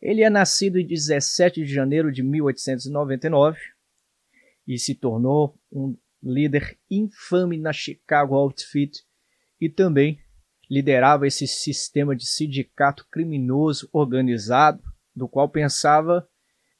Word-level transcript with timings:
Ele 0.00 0.22
é 0.22 0.30
nascido 0.30 0.78
em 0.78 0.86
17 0.86 1.62
de 1.62 1.72
janeiro 1.72 2.10
de 2.10 2.22
1899 2.22 3.58
e 4.66 4.78
se 4.78 4.94
tornou 4.94 5.58
um 5.70 5.96
líder 6.22 6.78
infame 6.90 7.58
na 7.58 7.72
Chicago 7.72 8.34
Outfit 8.34 9.04
e 9.60 9.68
também 9.68 10.18
liderava 10.70 11.26
esse 11.26 11.46
sistema 11.46 12.14
de 12.14 12.26
sindicato 12.26 13.06
criminoso 13.10 13.88
organizado, 13.92 14.82
do 15.14 15.28
qual 15.28 15.48
pensava 15.48 16.26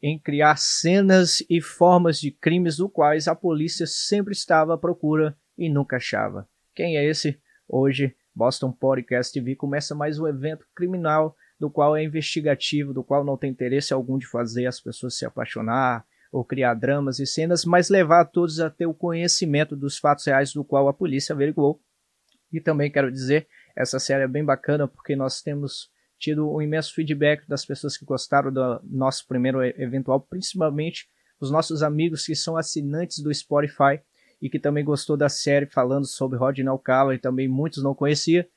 em 0.02 0.18
criar 0.18 0.56
cenas 0.56 1.44
e 1.50 1.60
formas 1.60 2.18
de 2.18 2.30
crimes 2.30 2.76
do 2.76 2.88
quais 2.88 3.28
a 3.28 3.34
polícia 3.34 3.86
sempre 3.86 4.32
estava 4.32 4.74
à 4.74 4.78
procura 4.78 5.36
e 5.58 5.68
nunca 5.68 5.96
achava. 5.96 6.48
Quem 6.74 6.96
é 6.96 7.04
esse? 7.04 7.38
Hoje, 7.68 8.16
Boston 8.34 8.72
Podcast 8.72 9.32
TV 9.32 9.56
começa 9.56 9.94
mais 9.94 10.18
um 10.18 10.26
evento 10.26 10.64
criminal 10.74 11.36
do 11.60 11.70
qual 11.70 11.94
é 11.94 12.02
investigativo, 12.02 12.94
do 12.94 13.04
qual 13.04 13.22
não 13.22 13.36
tem 13.36 13.50
interesse 13.50 13.92
algum 13.92 14.16
de 14.16 14.26
fazer 14.26 14.66
as 14.66 14.80
pessoas 14.80 15.18
se 15.18 15.26
apaixonar 15.26 16.06
ou 16.32 16.42
criar 16.42 16.72
dramas 16.72 17.18
e 17.18 17.26
cenas, 17.26 17.66
mas 17.66 17.90
levar 17.90 18.24
todos 18.24 18.58
a 18.60 18.70
ter 18.70 18.86
o 18.86 18.94
conhecimento 18.94 19.76
dos 19.76 19.98
fatos 19.98 20.24
reais 20.24 20.54
do 20.54 20.64
qual 20.64 20.88
a 20.88 20.94
polícia 20.94 21.34
averiguou. 21.34 21.78
E 22.50 22.60
também 22.60 22.90
quero 22.90 23.12
dizer, 23.12 23.46
essa 23.76 23.98
série 23.98 24.24
é 24.24 24.28
bem 24.28 24.44
bacana 24.44 24.88
porque 24.88 25.14
nós 25.14 25.42
temos 25.42 25.90
tido 26.18 26.50
um 26.50 26.62
imenso 26.62 26.94
feedback 26.94 27.46
das 27.46 27.64
pessoas 27.64 27.96
que 27.96 28.04
gostaram 28.04 28.52
do 28.52 28.80
nosso 28.84 29.26
primeiro 29.26 29.62
eventual, 29.62 30.20
principalmente 30.20 31.08
os 31.40 31.50
nossos 31.50 31.82
amigos 31.82 32.24
que 32.24 32.34
são 32.34 32.56
assinantes 32.56 33.22
do 33.22 33.32
Spotify 33.32 34.00
e 34.40 34.48
que 34.48 34.58
também 34.58 34.84
gostou 34.84 35.16
da 35.16 35.28
série 35.28 35.66
falando 35.66 36.06
sobre 36.06 36.38
Rodney 36.38 36.66
Alcala 36.66 37.14
e 37.14 37.18
também 37.18 37.48
muitos 37.48 37.82
não 37.82 37.94
conhecia. 37.94 38.48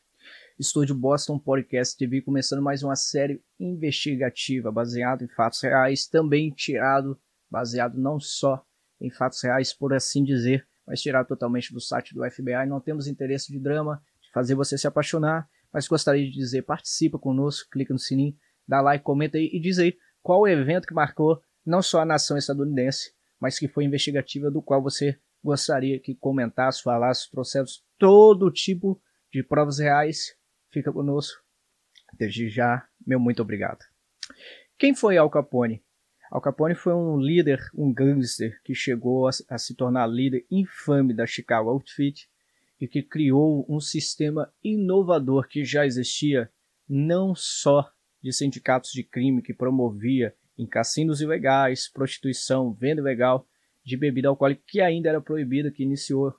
Estúdio 0.60 0.94
Boston 0.94 1.40
Podcast 1.40 1.98
TV 1.98 2.22
começando 2.22 2.62
mais 2.62 2.84
uma 2.84 2.96
série 2.96 3.44
investigativa 3.60 4.72
baseada 4.72 5.24
em 5.24 5.28
fatos 5.28 5.60
reais, 5.62 6.06
também 6.06 6.52
tirado, 6.52 7.20
baseado 7.50 7.98
não 7.98 8.20
só 8.20 8.64
em 9.02 9.10
fatos 9.10 9.42
reais, 9.42 9.74
por 9.74 9.96
assim 9.96 10.24
dizer, 10.24 10.68
mas 10.86 11.02
tirado 11.02 11.28
totalmente 11.28 11.74
do 11.74 11.82
site 11.82 12.14
do 12.14 12.24
FBI. 12.30 12.68
Não 12.68 12.80
temos 12.80 13.08
interesse 13.08 13.52
de 13.52 13.60
drama, 13.60 14.00
de 14.22 14.32
fazer 14.32 14.54
você 14.54 14.78
se 14.78 14.86
apaixonar, 14.86 15.50
mas 15.74 15.88
gostaria 15.88 16.24
de 16.24 16.32
dizer, 16.32 16.62
participa 16.62 17.18
conosco, 17.18 17.68
clica 17.72 17.92
no 17.92 18.00
sininho, 18.00 18.36
dá 18.68 18.80
like, 18.80 19.04
comenta 19.04 19.40
aí 19.40 19.50
e 19.52 19.60
diz 19.60 19.80
aí 19.80 19.98
qual 20.22 20.42
o 20.42 20.48
evento 20.48 20.88
que 20.88 20.94
marcou 20.94 21.42
não 21.66 21.82
só 21.82 22.02
a 22.02 22.06
nação 22.06 22.38
estadunidense, 22.38 23.12
mas 23.40 23.58
que 23.58 23.68
foi 23.68 23.86
investigativa 23.86 24.52
do 24.52 24.62
qual 24.62 24.84
você 24.84 25.18
gostaria 25.44 26.00
que 26.00 26.14
comentasse, 26.14 26.84
falasse, 26.84 27.32
trouxesse 27.32 27.82
todo 27.98 28.52
tipo 28.52 29.02
de 29.32 29.42
provas 29.42 29.80
reais. 29.80 30.36
Fica 30.74 30.92
conosco. 30.92 31.40
Desde 32.18 32.50
já, 32.50 32.88
meu 33.06 33.20
muito 33.20 33.44
obrigado. 33.44 33.80
Quem 34.76 34.96
foi 34.96 35.18
Al 35.18 35.30
Capone? 35.30 35.84
Al 36.32 36.42
Capone 36.42 36.74
foi 36.74 36.94
um 36.96 37.20
líder, 37.20 37.60
um 37.76 37.94
gangster 37.94 38.60
que 38.64 38.74
chegou 38.74 39.28
a, 39.28 39.32
a 39.50 39.58
se 39.60 39.76
tornar 39.76 40.08
líder 40.08 40.48
infame 40.50 41.14
da 41.14 41.28
Chicago 41.28 41.70
Outfit 41.70 42.28
e 42.82 42.88
que 42.88 43.04
criou 43.04 43.64
um 43.70 43.80
sistema 43.80 44.52
inovador 44.64 45.48
que 45.48 45.64
já 45.64 45.86
existia 45.86 46.52
não 46.90 47.36
só 47.36 47.88
de 48.22 48.34
sindicatos 48.34 48.92
de 48.92 49.04
crime 49.04 49.44
que 49.44 49.54
promovia 49.54 50.36
em 50.58 50.66
cassinos 50.66 51.22
ilegais, 51.22 51.88
prostituição, 51.88 52.74
venda 52.74 53.00
ilegal 53.02 53.48
de 53.86 53.96
bebida 53.96 54.28
alcoólica 54.28 54.64
que 54.66 54.82
ainda 54.82 55.10
era 55.10 55.22
proibida, 55.22 55.72
que 55.72 55.84
iniciou 55.84 56.34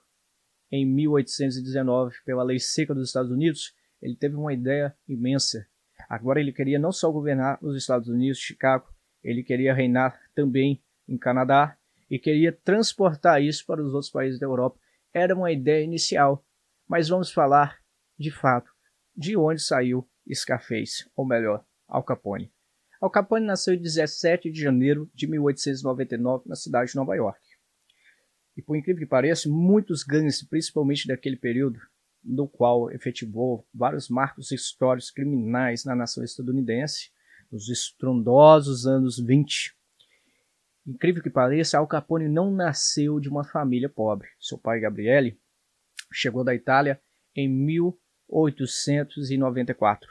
em 0.73 0.85
1819 0.85 2.17
pela 2.25 2.43
lei 2.43 2.59
seca 2.59 2.93
dos 2.93 3.09
Estados 3.09 3.31
Unidos, 3.31 3.73
ele 4.05 4.15
teve 4.15 4.37
uma 4.37 4.53
ideia 4.53 4.95
imensa. 5.09 5.67
Agora 6.11 6.39
ele 6.39 6.53
queria 6.53 6.79
não 6.79 6.93
só 6.93 7.11
governar 7.11 7.59
os 7.63 7.75
Estados 7.75 8.07
Unidos, 8.07 8.39
Chicago, 8.39 8.87
ele 9.23 9.43
queria 9.43 9.73
reinar 9.73 10.21
também 10.35 10.85
em 11.09 11.17
Canadá 11.17 11.79
e 12.11 12.19
queria 12.19 12.53
transportar 12.53 13.43
isso 13.43 13.65
para 13.65 13.83
os 13.83 13.95
outros 13.95 14.11
países 14.11 14.39
da 14.39 14.47
Europa 14.47 14.79
era 15.15 15.35
uma 15.35 15.51
ideia 15.51 15.83
inicial, 15.83 16.45
mas 16.87 17.09
vamos 17.09 17.31
falar, 17.31 17.79
de 18.19 18.31
fato, 18.33 18.71
de 19.17 19.37
onde 19.37 19.63
saiu 19.63 20.07
Scarface, 20.33 21.09
ou 21.17 21.25
melhor, 21.25 21.65
Al 21.89 22.03
Capone. 22.03 22.53
Al 23.01 23.11
Capone 23.11 23.47
nasceu 23.47 23.75
em 23.75 23.81
17 23.81 24.51
de 24.51 24.61
janeiro 24.61 25.09
de 25.15 25.27
1899 25.29 26.49
na 26.49 26.57
cidade 26.57 26.91
de 26.91 26.97
Nova 26.97 27.15
York. 27.15 27.41
E 28.57 28.63
por 28.63 28.77
incrível 28.77 29.01
que 29.01 29.09
pareça, 29.09 29.49
muitos 29.49 30.03
gangues, 30.03 30.43
principalmente 30.47 31.07
daquele 31.07 31.37
período, 31.37 31.79
no 32.25 32.49
qual 32.49 32.91
efetivou 32.91 33.67
vários 33.73 34.09
marcos 34.09 34.51
históricos 34.51 35.11
criminais 35.11 35.85
na 35.85 35.95
nação 35.95 36.25
estadunidense, 36.25 37.11
nos 37.51 37.69
estrondosos 37.69 38.87
anos 38.87 39.19
20, 39.19 39.75
Incrível 40.87 41.23
que 41.23 41.31
pareça, 41.31 41.79
Al 41.79 41.87
Capone 41.87 42.29
não 42.29 42.51
nasceu 42.51 43.19
de 43.19 43.31
uma 43.31 43.43
família 43.43 43.89
pobre. 43.89 44.29
Seu 44.39 44.59
pai, 44.59 44.81
Gabriele, 44.81 45.41
chegou 46.13 46.45
da 46.45 46.55
Itália 46.55 47.01
em 47.35 47.49
1894. 47.49 50.11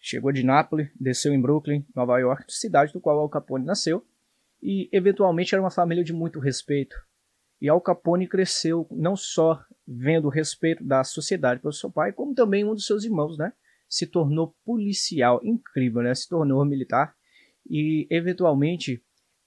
Chegou 0.00 0.32
de 0.32 0.42
Nápoles, 0.42 0.90
desceu 0.98 1.32
em 1.32 1.40
Brooklyn, 1.40 1.86
Nova 1.94 2.18
York, 2.18 2.46
cidade 2.48 2.92
do 2.92 3.00
qual 3.00 3.20
Al 3.20 3.28
Capone 3.28 3.64
nasceu, 3.64 4.04
e 4.60 4.88
eventualmente 4.92 5.54
era 5.54 5.62
uma 5.62 5.70
família 5.70 6.02
de 6.02 6.12
muito 6.12 6.40
respeito. 6.40 6.96
E 7.62 7.68
Al 7.68 7.80
Capone 7.80 8.26
cresceu 8.26 8.88
não 8.90 9.14
só 9.14 9.64
vendo 9.86 10.24
o 10.24 10.30
respeito 10.30 10.82
da 10.82 11.04
sociedade 11.04 11.60
pelo 11.60 11.72
seu 11.72 11.92
pai, 11.92 12.12
como 12.12 12.34
também 12.34 12.64
um 12.64 12.74
dos 12.74 12.84
seus 12.84 13.04
irmãos, 13.04 13.38
né? 13.38 13.52
Se 13.88 14.04
tornou 14.04 14.56
policial, 14.64 15.40
incrível, 15.44 16.02
né? 16.02 16.12
Se 16.12 16.28
tornou 16.28 16.64
militar 16.64 17.14
e 17.64 18.08
eventualmente 18.10 19.00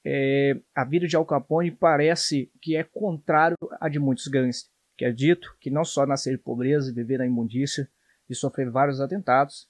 é, 0.06 0.58
a 0.74 0.86
vida 0.86 1.06
de 1.06 1.18
Al 1.18 1.26
Capone 1.26 1.72
parece 1.72 2.50
que 2.62 2.78
é 2.78 2.86
contrário 2.86 3.58
à 3.82 3.90
de 3.90 4.00
muitos 4.00 4.28
gangsters, 4.28 4.72
que 4.98 5.04
é 5.04 5.12
dito 5.12 5.54
que 5.60 5.70
não 5.70 5.84
só 5.84 6.06
nascer 6.06 6.38
de 6.38 6.42
pobreza, 6.42 6.94
viver 6.94 7.18
na 7.18 7.26
imundícia 7.26 7.86
e 8.30 8.34
sofrer 8.34 8.72
vários 8.72 9.02
atentados, 9.02 9.68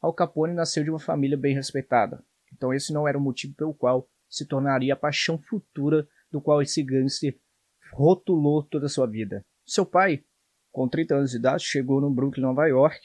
Al 0.00 0.14
Capone 0.14 0.54
nasceu 0.54 0.82
de 0.82 0.88
uma 0.88 0.98
família 0.98 1.36
bem 1.36 1.54
respeitada. 1.54 2.24
Então 2.54 2.72
esse 2.72 2.90
não 2.90 3.06
era 3.06 3.18
o 3.18 3.20
motivo 3.20 3.54
pelo 3.54 3.74
qual 3.74 4.08
se 4.30 4.46
tornaria 4.46 4.94
a 4.94 4.96
paixão 4.96 5.38
futura 5.38 6.08
do 6.34 6.40
qual 6.40 6.60
esse 6.60 6.82
gangster 6.82 7.38
rotulou 7.92 8.60
toda 8.64 8.86
a 8.86 8.88
sua 8.88 9.06
vida. 9.06 9.40
Seu 9.64 9.86
pai, 9.86 10.24
com 10.72 10.88
30 10.88 11.14
anos 11.14 11.30
de 11.30 11.36
idade, 11.36 11.62
chegou 11.62 12.00
no 12.00 12.10
Brooklyn, 12.10 12.42
Nova 12.42 12.66
York, 12.66 12.98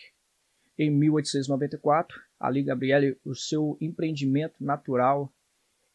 em 0.76 0.90
1894. 0.90 2.20
Ali, 2.40 2.64
Gabriele, 2.64 3.20
o 3.24 3.36
seu 3.36 3.78
empreendimento 3.80 4.56
natural 4.60 5.32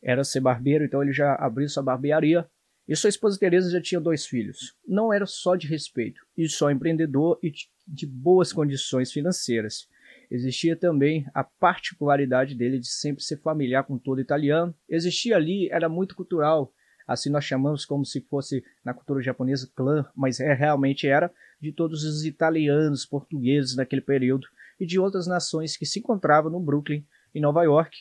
era 0.01 0.23
ser 0.23 0.39
barbeiro, 0.39 0.85
então 0.85 1.03
ele 1.03 1.13
já 1.13 1.35
abriu 1.35 1.69
sua 1.69 1.83
barbearia. 1.83 2.49
E 2.87 2.95
sua 2.95 3.09
esposa 3.09 3.37
Teresa 3.37 3.69
já 3.69 3.81
tinha 3.81 4.01
dois 4.01 4.25
filhos. 4.25 4.77
Não 4.87 5.13
era 5.13 5.27
só 5.27 5.57
de 5.57 5.67
respeito, 5.67 6.25
e 6.37 6.49
só 6.49 6.71
empreendedor 6.71 7.41
e 7.43 7.53
de 7.89 8.07
boas 8.07 8.53
condições 8.53 9.11
financeiras. 9.11 9.89
Existia 10.31 10.77
também 10.77 11.27
a 11.35 11.43
particularidade 11.43 12.55
dele 12.55 12.79
de 12.79 12.87
sempre 12.87 13.25
ser 13.25 13.39
familiar 13.39 13.83
com 13.85 13.99
todo 13.99 14.21
italiano. 14.21 14.73
Existia 14.89 15.35
ali, 15.35 15.69
era 15.71 15.89
muito 15.89 16.15
cultural, 16.15 16.73
assim 17.07 17.31
nós 17.31 17.45
chamamos 17.45 17.85
como 17.85 18.05
se 18.05 18.21
fosse 18.23 18.65
na 18.85 18.95
cultura 18.95 19.23
japonesa 19.23 19.71
clã, 19.75 20.05
mas 20.15 20.41
é, 20.41 20.53
realmente 20.55 21.07
era 21.07 21.31
de 21.61 21.73
todos 21.73 22.05
os 22.05 22.25
italianos, 22.25 23.07
portugueses 23.07 23.77
naquele 23.77 24.03
período 24.03 24.47
e 24.79 24.87
de 24.87 24.99
outras 24.99 25.27
nações 25.27 25.77
que 25.77 25.87
se 25.87 26.01
encontravam 26.01 26.51
no 26.51 26.61
Brooklyn, 26.61 27.05
em 27.35 27.41
Nova 27.41 27.63
York, 27.63 27.97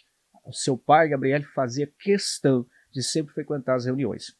o 0.46 0.54
seu 0.54 0.78
pai, 0.78 1.10
Gabriel, 1.10 1.42
fazia 1.56 1.92
questão 2.00 2.66
de 2.92 3.02
sempre 3.02 3.34
frequentar 3.34 3.76
as 3.76 3.86
reuniões. 3.86 4.36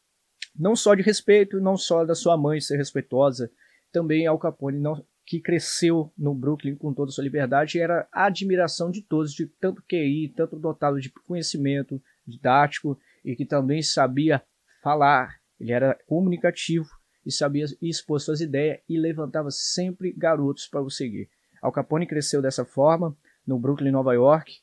Não 0.54 0.76
só 0.76 0.94
de 0.94 1.02
respeito, 1.02 1.60
não 1.60 1.76
só 1.76 2.04
da 2.04 2.14
sua 2.14 2.36
mãe 2.36 2.60
ser 2.60 2.76
respeitosa, 2.76 3.50
também 3.90 4.26
Al 4.26 4.38
Capone, 4.38 4.78
não, 4.78 5.04
que 5.26 5.40
cresceu 5.40 6.12
no 6.16 6.34
Brooklyn 6.34 6.76
com 6.76 6.92
toda 6.92 7.10
a 7.10 7.12
sua 7.12 7.24
liberdade, 7.24 7.80
era 7.80 8.06
a 8.12 8.26
admiração 8.26 8.90
de 8.90 9.02
todos, 9.02 9.32
de 9.32 9.46
tanto 9.46 9.82
QI, 9.82 10.32
tanto 10.36 10.56
dotado 10.56 11.00
de 11.00 11.10
conhecimento 11.10 12.00
didático 12.26 12.98
e 13.24 13.34
que 13.34 13.44
também 13.44 13.82
sabia 13.82 14.42
falar. 14.84 15.40
Ele 15.58 15.72
era 15.72 15.98
comunicativo 16.06 16.86
e 17.24 17.32
sabia 17.32 17.64
expor 17.80 18.20
suas 18.20 18.42
ideias 18.42 18.80
e 18.86 18.98
levantava 18.98 19.50
sempre 19.50 20.12
garotos 20.12 20.68
para 20.68 20.82
o 20.82 20.90
seguir. 20.90 21.30
Al 21.62 21.72
Capone 21.72 22.06
cresceu 22.06 22.42
dessa 22.42 22.66
forma 22.66 23.16
no 23.46 23.58
Brooklyn, 23.58 23.90
Nova 23.90 24.12
York, 24.12 24.62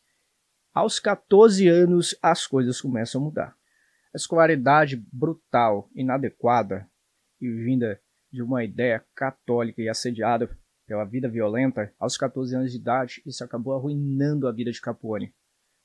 aos 0.73 1.00
14 1.00 1.68
anos, 1.68 2.15
as 2.21 2.47
coisas 2.47 2.79
começam 2.79 3.19
a 3.19 3.23
mudar. 3.25 3.56
A 4.13 4.18
escolaridade 4.18 4.95
brutal, 5.12 5.89
inadequada 5.94 6.88
e 7.41 7.50
vinda 7.50 8.00
de 8.31 8.41
uma 8.41 8.63
ideia 8.63 9.03
católica 9.13 9.81
e 9.81 9.89
assediada 9.89 10.50
pela 10.88 11.03
vida 11.03 11.27
violenta, 11.27 11.94
aos 12.00 12.15
14 12.15 12.56
anos 12.56 12.71
de 12.71 12.77
idade, 12.77 13.21
isso 13.25 13.44
acabou 13.44 13.74
arruinando 13.74 14.47
a 14.47 14.51
vida 14.51 14.71
de 14.71 14.79
Capone, 14.79 15.33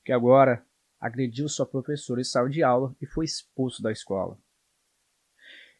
que 0.04 0.12
agora 0.12 0.64
agrediu 1.06 1.48
sua 1.48 1.64
professora 1.64 2.20
em 2.20 2.24
sala 2.24 2.50
de 2.50 2.62
aula 2.62 2.94
e 3.00 3.06
foi 3.06 3.24
expulso 3.24 3.82
da 3.82 3.92
escola. 3.92 4.36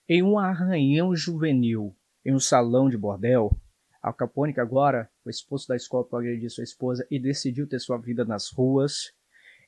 Em 0.08 0.23
um 0.23 0.38
arranhão 0.38 1.14
juvenil, 1.17 1.94
em 2.25 2.32
um 2.32 2.38
salão 2.38 2.88
de 2.88 2.96
bordel, 2.96 3.50
Al 4.00 4.14
Capone, 4.14 4.55
que 4.55 4.61
agora 4.61 5.11
foi 5.25 5.31
expulso 5.31 5.67
da 5.67 5.75
escola 5.75 6.05
por 6.05 6.19
agredir 6.19 6.49
sua 6.49 6.62
esposa 6.62 7.05
e 7.11 7.19
decidiu 7.19 7.67
ter 7.67 7.81
sua 7.81 7.99
vida 7.99 8.25
nas 8.25 8.50
ruas, 8.50 9.12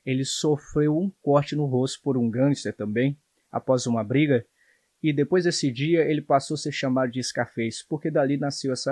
ele 0.05 0.23
sofreu 0.23 0.97
um 0.97 1.11
corte 1.21 1.55
no 1.55 1.65
rosto 1.65 2.01
por 2.01 2.17
um 2.17 2.29
gangster 2.29 2.73
também, 2.73 3.19
após 3.51 3.85
uma 3.85 4.01
briga, 4.01 4.45
e 5.03 5.11
depois 5.11 5.43
desse 5.43 5.69
dia 5.69 6.03
ele 6.09 6.21
passou 6.21 6.55
a 6.55 6.57
ser 6.57 6.71
chamado 6.71 7.11
de 7.11 7.21
Scarface, 7.21 7.85
porque 7.87 8.09
dali 8.09 8.37
nasceu 8.37 8.71
esse 8.71 8.89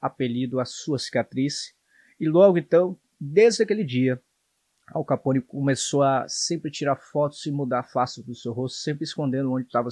apelido, 0.00 0.60
a 0.60 0.66
sua 0.66 0.98
cicatriz. 0.98 1.74
E 2.18 2.28
logo 2.28 2.58
então, 2.58 2.98
desde 3.18 3.62
aquele 3.62 3.84
dia, 3.84 4.20
Al 4.92 5.04
Capone 5.04 5.40
começou 5.40 6.02
a 6.02 6.26
sempre 6.28 6.70
tirar 6.70 6.96
fotos 6.96 7.44
e 7.46 7.50
mudar 7.50 7.80
a 7.80 7.84
face 7.84 8.24
do 8.24 8.34
seu 8.34 8.52
rosto, 8.52 8.78
sempre 8.78 9.04
escondendo 9.04 9.52
onde 9.52 9.66
estava 9.66 9.88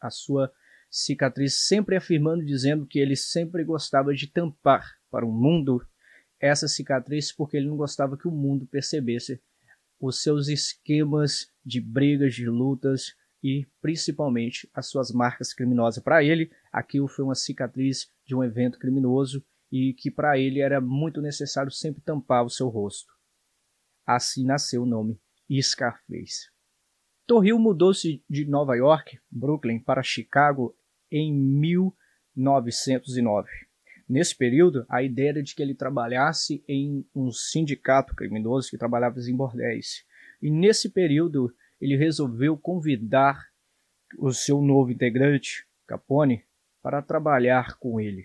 a 0.00 0.10
sua, 0.10 0.52
cicatriz, 0.90 1.66
sempre 1.66 1.96
afirmando, 1.96 2.44
dizendo 2.44 2.86
que 2.86 2.98
ele 2.98 3.16
sempre 3.16 3.64
gostava 3.64 4.14
de 4.14 4.26
tampar 4.26 4.94
para 5.10 5.26
o 5.26 5.32
mundo 5.32 5.84
essa 6.40 6.68
cicatriz, 6.68 7.32
porque 7.32 7.56
ele 7.56 7.68
não 7.68 7.76
gostava 7.76 8.16
que 8.16 8.28
o 8.28 8.30
mundo 8.30 8.66
percebesse 8.66 9.40
os 10.00 10.22
seus 10.22 10.48
esquemas 10.48 11.50
de 11.64 11.80
brigas, 11.80 12.34
de 12.34 12.46
lutas, 12.46 13.14
e 13.42 13.66
principalmente 13.80 14.68
as 14.74 14.86
suas 14.88 15.12
marcas 15.12 15.52
criminosas. 15.54 16.02
Para 16.02 16.24
ele, 16.24 16.50
aquilo 16.72 17.06
foi 17.06 17.24
uma 17.24 17.34
cicatriz 17.34 18.10
de 18.24 18.34
um 18.34 18.42
evento 18.42 18.78
criminoso 18.78 19.44
e 19.70 19.94
que 19.94 20.10
para 20.10 20.38
ele 20.38 20.60
era 20.60 20.80
muito 20.80 21.20
necessário 21.20 21.70
sempre 21.70 22.02
tampar 22.02 22.44
o 22.44 22.50
seu 22.50 22.68
rosto. 22.68 23.15
Assim 24.06 24.44
nasceu 24.44 24.82
o 24.82 24.86
nome 24.86 25.18
Scarface. 25.60 26.50
Torril 27.26 27.58
mudou-se 27.58 28.22
de 28.30 28.44
Nova 28.44 28.76
York, 28.76 29.18
Brooklyn, 29.30 29.80
para 29.80 30.02
Chicago 30.02 30.76
em 31.10 31.34
1909. 31.34 33.48
Nesse 34.08 34.36
período, 34.36 34.86
a 34.88 35.02
ideia 35.02 35.30
era 35.30 35.42
de 35.42 35.52
que 35.54 35.62
ele 35.62 35.74
trabalhasse 35.74 36.62
em 36.68 37.04
um 37.12 37.32
sindicato 37.32 38.14
criminoso 38.14 38.70
que 38.70 38.78
trabalhava 38.78 39.18
em 39.18 39.34
bordéis. 39.34 40.04
E 40.40 40.48
nesse 40.50 40.88
período, 40.88 41.52
ele 41.80 41.96
resolveu 41.96 42.56
convidar 42.56 43.48
o 44.18 44.32
seu 44.32 44.62
novo 44.62 44.92
integrante, 44.92 45.66
Capone, 45.86 46.44
para 46.80 47.02
trabalhar 47.02 47.76
com 47.78 48.00
ele. 48.00 48.24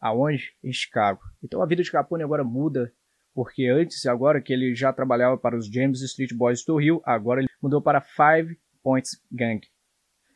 Aonde? 0.00 0.56
Em 0.64 0.72
Chicago. 0.72 1.22
Então 1.40 1.62
a 1.62 1.66
vida 1.66 1.84
de 1.84 1.92
Capone 1.92 2.24
agora 2.24 2.42
muda, 2.42 2.92
porque 3.34 3.66
antes, 3.66 4.04
agora 4.06 4.40
que 4.40 4.52
ele 4.52 4.74
já 4.74 4.92
trabalhava 4.92 5.38
para 5.38 5.56
os 5.56 5.66
James 5.66 6.02
Street 6.02 6.32
Boys 6.34 6.64
do 6.64 6.76
Rio, 6.76 7.00
agora 7.04 7.40
ele 7.40 7.48
mudou 7.60 7.80
para 7.80 8.00
Five 8.00 8.58
Points 8.82 9.20
Gang. 9.30 9.60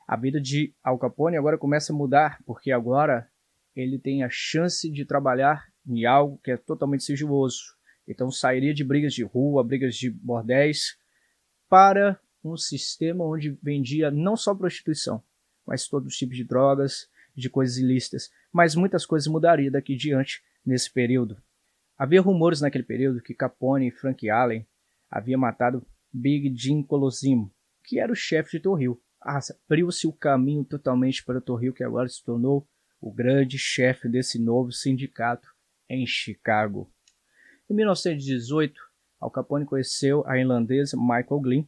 A 0.07 0.17
vida 0.17 0.41
de 0.41 0.75
Al 0.83 0.99
Capone 0.99 1.37
agora 1.37 1.59
começa 1.59 1.93
a 1.93 1.97
mudar, 1.97 2.39
porque 2.47 2.71
agora 2.71 3.29
ele 3.75 3.99
tem 3.99 4.23
a 4.23 4.29
chance 4.31 4.91
de 4.91 5.05
trabalhar 5.05 5.67
em 5.87 6.07
algo 6.07 6.41
que 6.43 6.51
é 6.51 6.57
totalmente 6.57 7.05
sigiloso. 7.05 7.77
Então 8.09 8.31
sairia 8.31 8.73
de 8.73 8.85
brigas 8.85 9.13
de 9.13 9.25
rua, 9.25 9.65
brigas 9.65 9.97
de 9.97 10.09
bordéis, 10.11 10.97
para 11.69 12.19
um 12.43 12.57
sistema 12.57 13.25
onde 13.25 13.59
vendia 13.63 14.11
não 14.11 14.37
só 14.37 14.55
prostituição, 14.55 15.23
mas 15.67 15.89
todos 15.89 16.13
os 16.13 16.17
tipos 16.17 16.37
de 16.37 16.45
drogas, 16.45 17.09
de 17.35 17.51
coisas 17.51 17.77
ilícitas. 17.77 18.31
Mas 18.53 18.75
muitas 18.75 19.05
coisas 19.05 19.27
mudariam 19.27 19.71
daqui 19.71 19.97
diante 19.97 20.43
nesse 20.65 20.91
período. 20.91 21.37
Havia 21.99 22.21
rumores 22.21 22.61
naquele 22.61 22.85
período 22.85 23.23
que 23.23 23.35
Capone 23.35 23.89
e 23.89 23.91
Frank 23.91 24.29
Allen 24.29 24.67
haviam 25.11 25.41
matado 25.41 25.87
Big 26.13 26.55
Jim 26.55 26.83
Colosimo, 26.83 27.51
que 27.83 27.99
era 27.99 28.13
o 28.13 28.17
chefe 28.17 28.53
de 28.53 28.61
Torrio. 28.61 29.01
Abriu-se 29.21 30.07
o 30.07 30.13
caminho 30.13 30.65
totalmente 30.65 31.25
para 31.25 31.41
Torrio, 31.41 31.73
que 31.73 31.83
agora 31.83 32.09
se 32.09 32.23
tornou 32.23 32.69
o 33.01 33.11
grande 33.11 33.59
chefe 33.59 34.09
desse 34.09 34.39
novo 34.39 34.73
sindicato 34.73 35.49
em 35.89 36.07
Chicago. 36.07 36.91
Em 37.69 37.75
1918, 37.75 38.81
Al 39.21 39.31
Capone 39.31 39.65
conheceu 39.65 40.23
a 40.27 40.39
irlandesa 40.39 40.97
Michael 40.97 41.41
Glynn, 41.41 41.65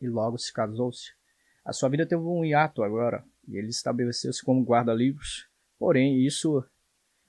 e 0.00 0.08
logo 0.08 0.38
se 0.38 0.52
casou-se. 0.52 1.12
A 1.64 1.72
sua 1.72 1.88
vida 1.88 2.06
teve 2.06 2.22
um 2.22 2.44
hiato 2.44 2.82
agora 2.82 3.24
e 3.46 3.56
ele 3.56 3.68
estabeleceu-se 3.68 4.42
como 4.42 4.64
guarda-livros. 4.64 5.48
Porém, 5.78 6.24
isso 6.24 6.64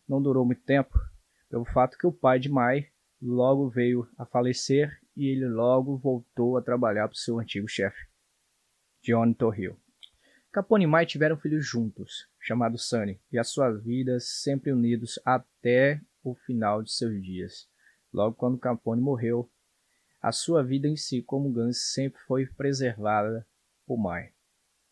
não 0.08 0.22
durou 0.22 0.46
muito 0.46 0.62
tempo, 0.64 0.98
pelo 1.56 1.64
fato 1.64 1.98
que 1.98 2.06
o 2.06 2.12
pai 2.12 2.38
de 2.38 2.50
Mai 2.50 2.90
logo 3.22 3.70
veio 3.70 4.06
a 4.18 4.26
falecer 4.26 4.92
e 5.16 5.28
ele 5.28 5.48
logo 5.48 5.96
voltou 5.96 6.58
a 6.58 6.62
trabalhar 6.62 7.08
para 7.08 7.16
o 7.16 7.18
seu 7.18 7.40
antigo 7.40 7.66
chefe, 7.66 7.98
John 9.02 9.32
Torrio. 9.32 9.80
Capone 10.52 10.84
e 10.84 10.88
Mai 10.88 11.06
tiveram 11.06 11.38
filhos 11.38 11.66
juntos, 11.66 12.28
chamado 12.42 12.78
Sunny, 12.78 13.22
e 13.32 13.40
as 13.40 13.48
suas 13.48 13.82
vidas 13.82 14.28
sempre 14.42 14.70
unidos 14.70 15.18
até 15.24 16.02
o 16.22 16.36
final 16.36 16.84
de 16.84 16.92
seus 16.92 17.24
dias. 17.24 17.70
Logo 18.12 18.36
quando 18.36 18.58
Capone 18.58 19.02
morreu, 19.02 19.50
a 20.22 20.34
sua 20.34 20.62
vida 20.62 20.90
em 20.90 20.98
si 20.98 21.22
como 21.22 21.54
Gans 21.54 21.94
sempre 21.94 22.20
foi 22.28 22.48
preservada 22.48 23.48
por 23.88 23.98
Mai. 23.98 24.34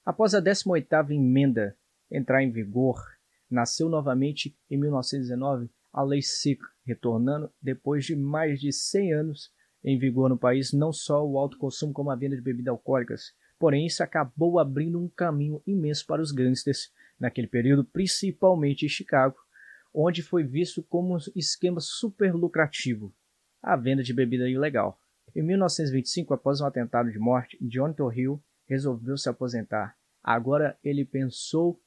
Após 0.06 0.33
a 0.33 0.42
18ª 0.42 1.12
emenda 1.12 1.77
entrar 2.10 2.42
em 2.42 2.54
vigor, 2.54 3.04
nasceu 3.51 3.89
novamente 3.89 4.57
em 4.69 4.77
1919 4.77 5.69
a 5.94 6.01
Lei 6.01 6.22
Seca, 6.22 6.66
retornando 6.86 7.51
depois 7.62 8.04
de 8.06 8.16
mais 8.16 8.60
de 8.60 8.74
100 8.74 9.13
anos 9.13 9.51
em 9.84 10.00
vigor 10.00 10.30
no 10.30 10.38
país 10.38 10.74
não 10.74 10.92
só 10.92 11.25
o 11.25 11.38
alto 11.38 11.57
consumo 11.57 11.94
como 11.94 12.10
a 12.10 12.16
venda 12.16 12.36
de 12.36 12.42
bebidas 12.42 12.72
alcoólicas, 12.72 13.34
porém 13.60 13.86
isso 13.86 14.01
acabou 14.01 14.60
abrindo 14.60 15.00
um 15.00 15.07
caminho 15.07 15.62
imenso 15.68 16.06
para 16.07 16.22
os 16.22 16.31
gangsters 16.31 16.92
naquele 17.19 17.48
período, 17.48 17.86
principalmente 17.86 18.86
em 18.86 18.90
Chicago, 18.90 19.38
onde 19.94 20.24
foi 20.24 20.44
visto 20.44 20.81
como 20.81 21.16
um 21.16 21.19
esquema 21.36 21.80
super 21.80 22.34
lucrativo 22.34 23.13
a 23.62 23.78
venda 23.78 24.04
de 24.04 24.13
bebida 24.13 24.50
ilegal. 24.50 25.00
Em 25.34 25.42
1925, 25.42 26.34
após 26.34 26.60
um 26.60 26.66
atentado 26.66 27.10
de 27.10 27.18
morte, 27.18 27.57
John 27.62 27.94
Torrio 27.94 28.44
resolveu 28.68 29.18
se 29.18 29.30
aposentar. 29.30 29.96
Agora 30.22 30.78
ele 30.84 31.06
pensou, 31.06 31.81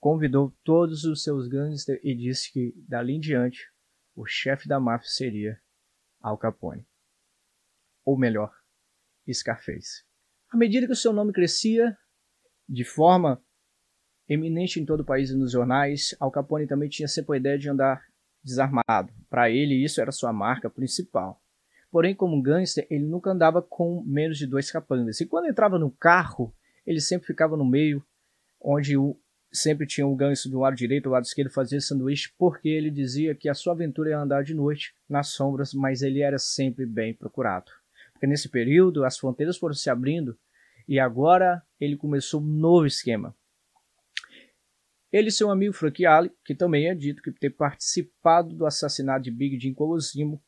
convidou 0.00 0.56
todos 0.64 1.04
os 1.04 1.22
seus 1.22 1.46
gangsters 1.46 2.00
e 2.02 2.14
disse 2.14 2.50
que, 2.50 2.74
dali 2.88 3.12
em 3.12 3.20
diante, 3.20 3.70
o 4.16 4.26
chefe 4.26 4.66
da 4.66 4.80
máfia 4.80 5.08
seria 5.08 5.60
Al 6.20 6.38
Capone. 6.38 6.86
Ou 8.04 8.18
melhor, 8.18 8.50
Scarface. 9.30 10.02
À 10.50 10.56
medida 10.56 10.86
que 10.86 10.92
o 10.92 10.96
seu 10.96 11.12
nome 11.12 11.32
crescia, 11.32 11.96
de 12.68 12.82
forma 12.82 13.40
eminente 14.28 14.80
em 14.80 14.86
todo 14.86 15.00
o 15.00 15.04
país 15.04 15.30
e 15.30 15.36
nos 15.36 15.52
jornais, 15.52 16.16
Al 16.18 16.30
Capone 16.30 16.66
também 16.66 16.88
tinha 16.88 17.06
sempre 17.06 17.36
a 17.36 17.38
ideia 17.38 17.58
de 17.58 17.68
andar 17.68 18.02
desarmado. 18.42 19.12
Para 19.28 19.50
ele, 19.50 19.84
isso 19.84 20.00
era 20.00 20.10
sua 20.10 20.32
marca 20.32 20.70
principal. 20.70 21.40
Porém, 21.90 22.14
como 22.14 22.40
gangster, 22.40 22.86
ele 22.88 23.04
nunca 23.04 23.30
andava 23.30 23.60
com 23.60 24.02
menos 24.04 24.38
de 24.38 24.46
dois 24.46 24.70
capangas. 24.70 25.20
E 25.20 25.26
quando 25.26 25.48
entrava 25.48 25.78
no 25.78 25.90
carro, 25.90 26.54
ele 26.86 27.00
sempre 27.00 27.26
ficava 27.26 27.56
no 27.56 27.64
meio, 27.64 28.04
onde 28.60 28.96
o, 28.96 29.20
sempre 29.52 29.86
tinha 29.86 30.06
um 30.06 30.16
gangster 30.16 30.50
do 30.50 30.60
lado 30.60 30.76
direito, 30.76 31.04
do 31.04 31.10
lado 31.10 31.24
esquerdo, 31.24 31.50
fazia 31.50 31.80
sanduíche, 31.80 32.32
porque 32.38 32.68
ele 32.68 32.90
dizia 32.90 33.34
que 33.34 33.48
a 33.48 33.54
sua 33.54 33.72
aventura 33.72 34.10
ia 34.10 34.18
andar 34.18 34.44
de 34.44 34.54
noite, 34.54 34.94
nas 35.08 35.28
sombras, 35.28 35.74
mas 35.74 36.02
ele 36.02 36.20
era 36.20 36.38
sempre 36.38 36.86
bem 36.86 37.14
procurado. 37.14 37.70
Porque 38.12 38.26
nesse 38.26 38.48
período, 38.48 39.04
as 39.04 39.18
fronteiras 39.18 39.56
foram 39.56 39.74
se 39.74 39.90
abrindo, 39.90 40.38
e 40.86 40.98
agora 40.98 41.62
ele 41.80 41.96
começou 41.96 42.40
um 42.40 42.44
novo 42.44 42.86
esquema. 42.86 43.34
Ele 45.12 45.28
e 45.28 45.32
seu 45.32 45.50
amigo 45.50 45.72
Frank 45.72 46.06
Ali, 46.06 46.30
que 46.44 46.54
também 46.54 46.88
é 46.88 46.94
dito 46.94 47.20
que 47.20 47.32
ter 47.32 47.50
participado 47.50 48.54
do 48.54 48.64
assassinato 48.64 49.24
de 49.24 49.30
Big 49.30 49.58
Jim 49.58 49.74
Colosimo, 49.74 50.40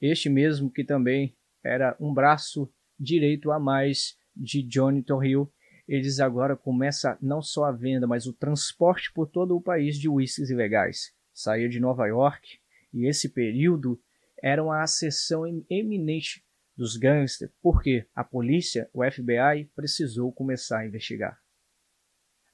este 0.00 0.28
mesmo 0.28 0.70
que 0.70 0.84
também 0.84 1.36
era 1.62 1.96
um 2.00 2.14
braço 2.14 2.72
direito 2.98 3.50
a 3.50 3.58
mais 3.58 4.16
de 4.34 4.62
Johnny 4.62 5.02
Torrio, 5.02 5.52
eles 5.90 6.20
agora 6.20 6.56
começam 6.56 7.18
não 7.20 7.42
só 7.42 7.64
a 7.64 7.72
venda, 7.72 8.06
mas 8.06 8.24
o 8.24 8.32
transporte 8.32 9.12
por 9.12 9.26
todo 9.26 9.56
o 9.56 9.60
país 9.60 9.98
de 9.98 10.08
uísques 10.08 10.48
ilegais. 10.48 11.12
Saía 11.34 11.68
de 11.68 11.80
Nova 11.80 12.06
York 12.06 12.60
e 12.94 13.08
esse 13.08 13.28
período 13.28 14.00
era 14.40 14.62
uma 14.62 14.84
acessão 14.84 15.44
eminente 15.68 16.44
dos 16.76 16.96
gangsters, 16.96 17.50
porque 17.60 18.06
a 18.14 18.22
polícia, 18.22 18.88
o 18.92 19.02
FBI, 19.02 19.68
precisou 19.74 20.32
começar 20.32 20.78
a 20.78 20.86
investigar. 20.86 21.36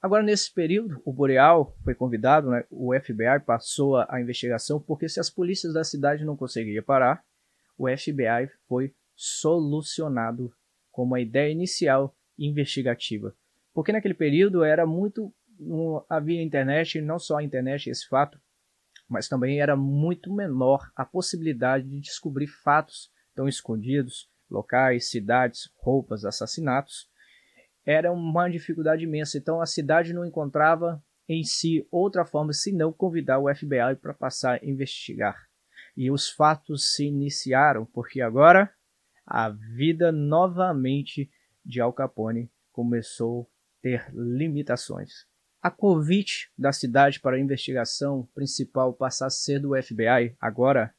Agora, 0.01 0.23
nesse 0.23 0.51
período, 0.51 0.99
o 1.05 1.13
Boreal 1.13 1.77
foi 1.83 1.93
convidado, 1.93 2.49
né? 2.49 2.65
o 2.71 2.91
FBI 2.99 3.39
passou 3.45 3.97
a 3.97 4.19
investigação, 4.19 4.81
porque 4.81 5.07
se 5.07 5.19
as 5.19 5.29
polícias 5.29 5.73
da 5.73 5.83
cidade 5.83 6.25
não 6.25 6.35
conseguiam 6.35 6.83
parar, 6.83 7.23
o 7.77 7.87
FBI 7.87 8.49
foi 8.67 8.95
solucionado 9.15 10.51
como 10.91 11.13
a 11.13 11.21
ideia 11.21 11.51
inicial 11.51 12.16
investigativa. 12.37 13.35
Porque 13.73 13.91
naquele 13.91 14.13
período 14.13 14.63
era 14.63 14.85
muito. 14.85 15.33
Havia 16.09 16.41
internet, 16.41 17.01
não 17.01 17.17
só 17.17 17.37
a 17.37 17.43
internet, 17.43 17.89
esse 17.89 18.07
fato, 18.07 18.39
mas 19.09 19.27
também 19.27 19.59
era 19.59 19.75
muito 19.75 20.33
menor 20.33 20.91
a 20.95 21.05
possibilidade 21.05 21.87
de 21.87 21.99
descobrir 21.99 22.47
fatos 22.47 23.11
tão 23.33 23.47
escondidos, 23.47 24.29
locais, 24.49 25.09
cidades, 25.09 25.69
roupas, 25.77 26.25
assassinatos. 26.25 27.09
Era 27.85 28.11
uma 28.11 28.49
dificuldade 28.49 29.03
imensa. 29.03 29.37
Então 29.37 29.61
a 29.61 29.65
cidade 29.65 30.13
não 30.13 30.25
encontrava 30.25 31.01
em 31.27 31.43
si 31.43 31.87
outra 31.91 32.25
forma 32.25 32.53
senão 32.53 32.93
convidar 32.93 33.39
o 33.39 33.53
FBI 33.53 33.95
para 34.01 34.13
passar 34.13 34.59
a 34.61 34.65
investigar. 34.65 35.47
E 35.95 36.11
os 36.11 36.29
fatos 36.29 36.93
se 36.93 37.05
iniciaram, 37.05 37.85
porque 37.85 38.21
agora 38.21 38.71
a 39.25 39.49
vida 39.49 40.11
novamente 40.11 41.29
de 41.67 41.81
Al 41.81 41.91
Capone 41.91 42.49
começou 42.71 43.43
a 43.43 43.81
ter 43.81 44.09
limitações. 44.13 45.25
A 45.61 45.69
convite 45.69 46.49
da 46.57 46.71
cidade 46.71 47.19
para 47.19 47.35
a 47.35 47.39
investigação 47.39 48.27
principal 48.33 48.93
passar 48.93 49.27
a 49.27 49.29
ser 49.29 49.59
do 49.59 49.71
FBI, 49.75 50.35
agora 50.39 50.95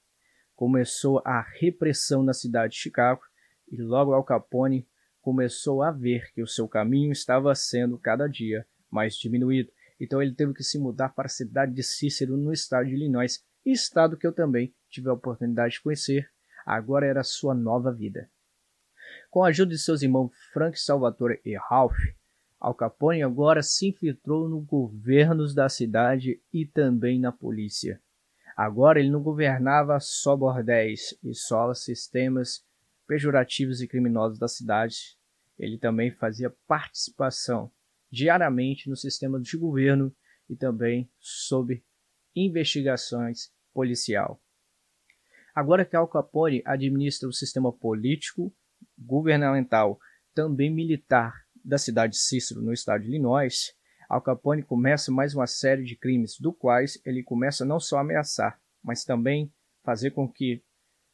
começou 0.54 1.22
a 1.24 1.40
repressão 1.40 2.22
na 2.22 2.34
cidade 2.34 2.74
de 2.74 2.80
Chicago 2.80 3.22
e 3.66 3.80
logo 3.80 4.12
Al 4.12 4.24
Capone 4.24 4.86
começou 5.20 5.82
a 5.82 5.90
ver 5.90 6.30
que 6.34 6.42
o 6.42 6.46
seu 6.46 6.68
caminho 6.68 7.12
estava 7.12 7.54
sendo 7.54 7.98
cada 7.98 8.26
dia 8.26 8.66
mais 8.90 9.16
diminuído. 9.16 9.70
Então 9.98 10.20
ele 10.20 10.34
teve 10.34 10.52
que 10.52 10.62
se 10.62 10.78
mudar 10.78 11.10
para 11.10 11.26
a 11.26 11.30
cidade 11.30 11.72
de 11.72 11.82
Cícero, 11.82 12.36
no 12.36 12.52
estado 12.52 12.86
de 12.86 12.94
Illinois, 12.94 13.42
estado 13.64 14.16
que 14.16 14.26
eu 14.26 14.32
também 14.32 14.74
tive 14.90 15.08
a 15.08 15.14
oportunidade 15.14 15.74
de 15.74 15.82
conhecer. 15.82 16.30
Agora 16.66 17.06
era 17.06 17.22
sua 17.22 17.54
nova 17.54 17.92
vida. 17.92 18.30
Com 19.30 19.44
a 19.44 19.48
ajuda 19.48 19.72
de 19.72 19.78
seus 19.78 20.02
irmãos 20.02 20.32
Frank 20.52 20.78
Salvatore 20.80 21.40
e 21.44 21.56
Ralph, 21.56 21.98
Al 22.58 22.74
Capone 22.74 23.22
agora 23.22 23.62
se 23.62 23.88
infiltrou 23.88 24.48
no 24.48 24.60
governos 24.60 25.54
da 25.54 25.68
cidade 25.68 26.42
e 26.52 26.66
também 26.66 27.20
na 27.20 27.30
polícia. 27.30 28.00
Agora 28.56 28.98
ele 28.98 29.10
não 29.10 29.22
governava 29.22 30.00
só 30.00 30.36
bordéis 30.36 31.16
e 31.22 31.34
só 31.34 31.72
sistemas 31.74 32.64
pejorativos 33.06 33.80
e 33.80 33.86
criminosos 33.86 34.38
da 34.38 34.48
cidade. 34.48 35.16
Ele 35.58 35.78
também 35.78 36.10
fazia 36.10 36.52
participação 36.66 37.70
diariamente 38.10 38.88
no 38.88 38.96
sistema 38.96 39.38
de 39.38 39.56
governo 39.56 40.12
e 40.48 40.56
também 40.56 41.08
sob 41.20 41.84
investigações 42.34 43.52
policial. 43.72 44.42
Agora 45.54 45.84
que 45.84 45.94
Al 45.94 46.08
Capone 46.08 46.62
administra 46.64 47.28
o 47.28 47.32
sistema 47.32 47.72
político, 47.72 48.52
governamental, 48.98 49.98
também 50.34 50.72
militar 50.72 51.34
da 51.64 51.78
cidade 51.78 52.12
de 52.12 52.18
Cícero, 52.18 52.62
no 52.62 52.72
estado 52.72 53.02
de 53.02 53.08
Illinois, 53.08 53.74
Al 54.08 54.22
Capone 54.22 54.62
começa 54.62 55.12
mais 55.12 55.34
uma 55.34 55.46
série 55.46 55.84
de 55.84 55.94
crimes, 55.94 56.38
do 56.40 56.50
quais 56.50 56.98
ele 57.04 57.22
começa 57.22 57.64
não 57.64 57.78
só 57.78 57.98
a 57.98 58.00
ameaçar, 58.00 58.58
mas 58.82 59.04
também 59.04 59.52
fazer 59.84 60.12
com 60.12 60.26
que 60.26 60.64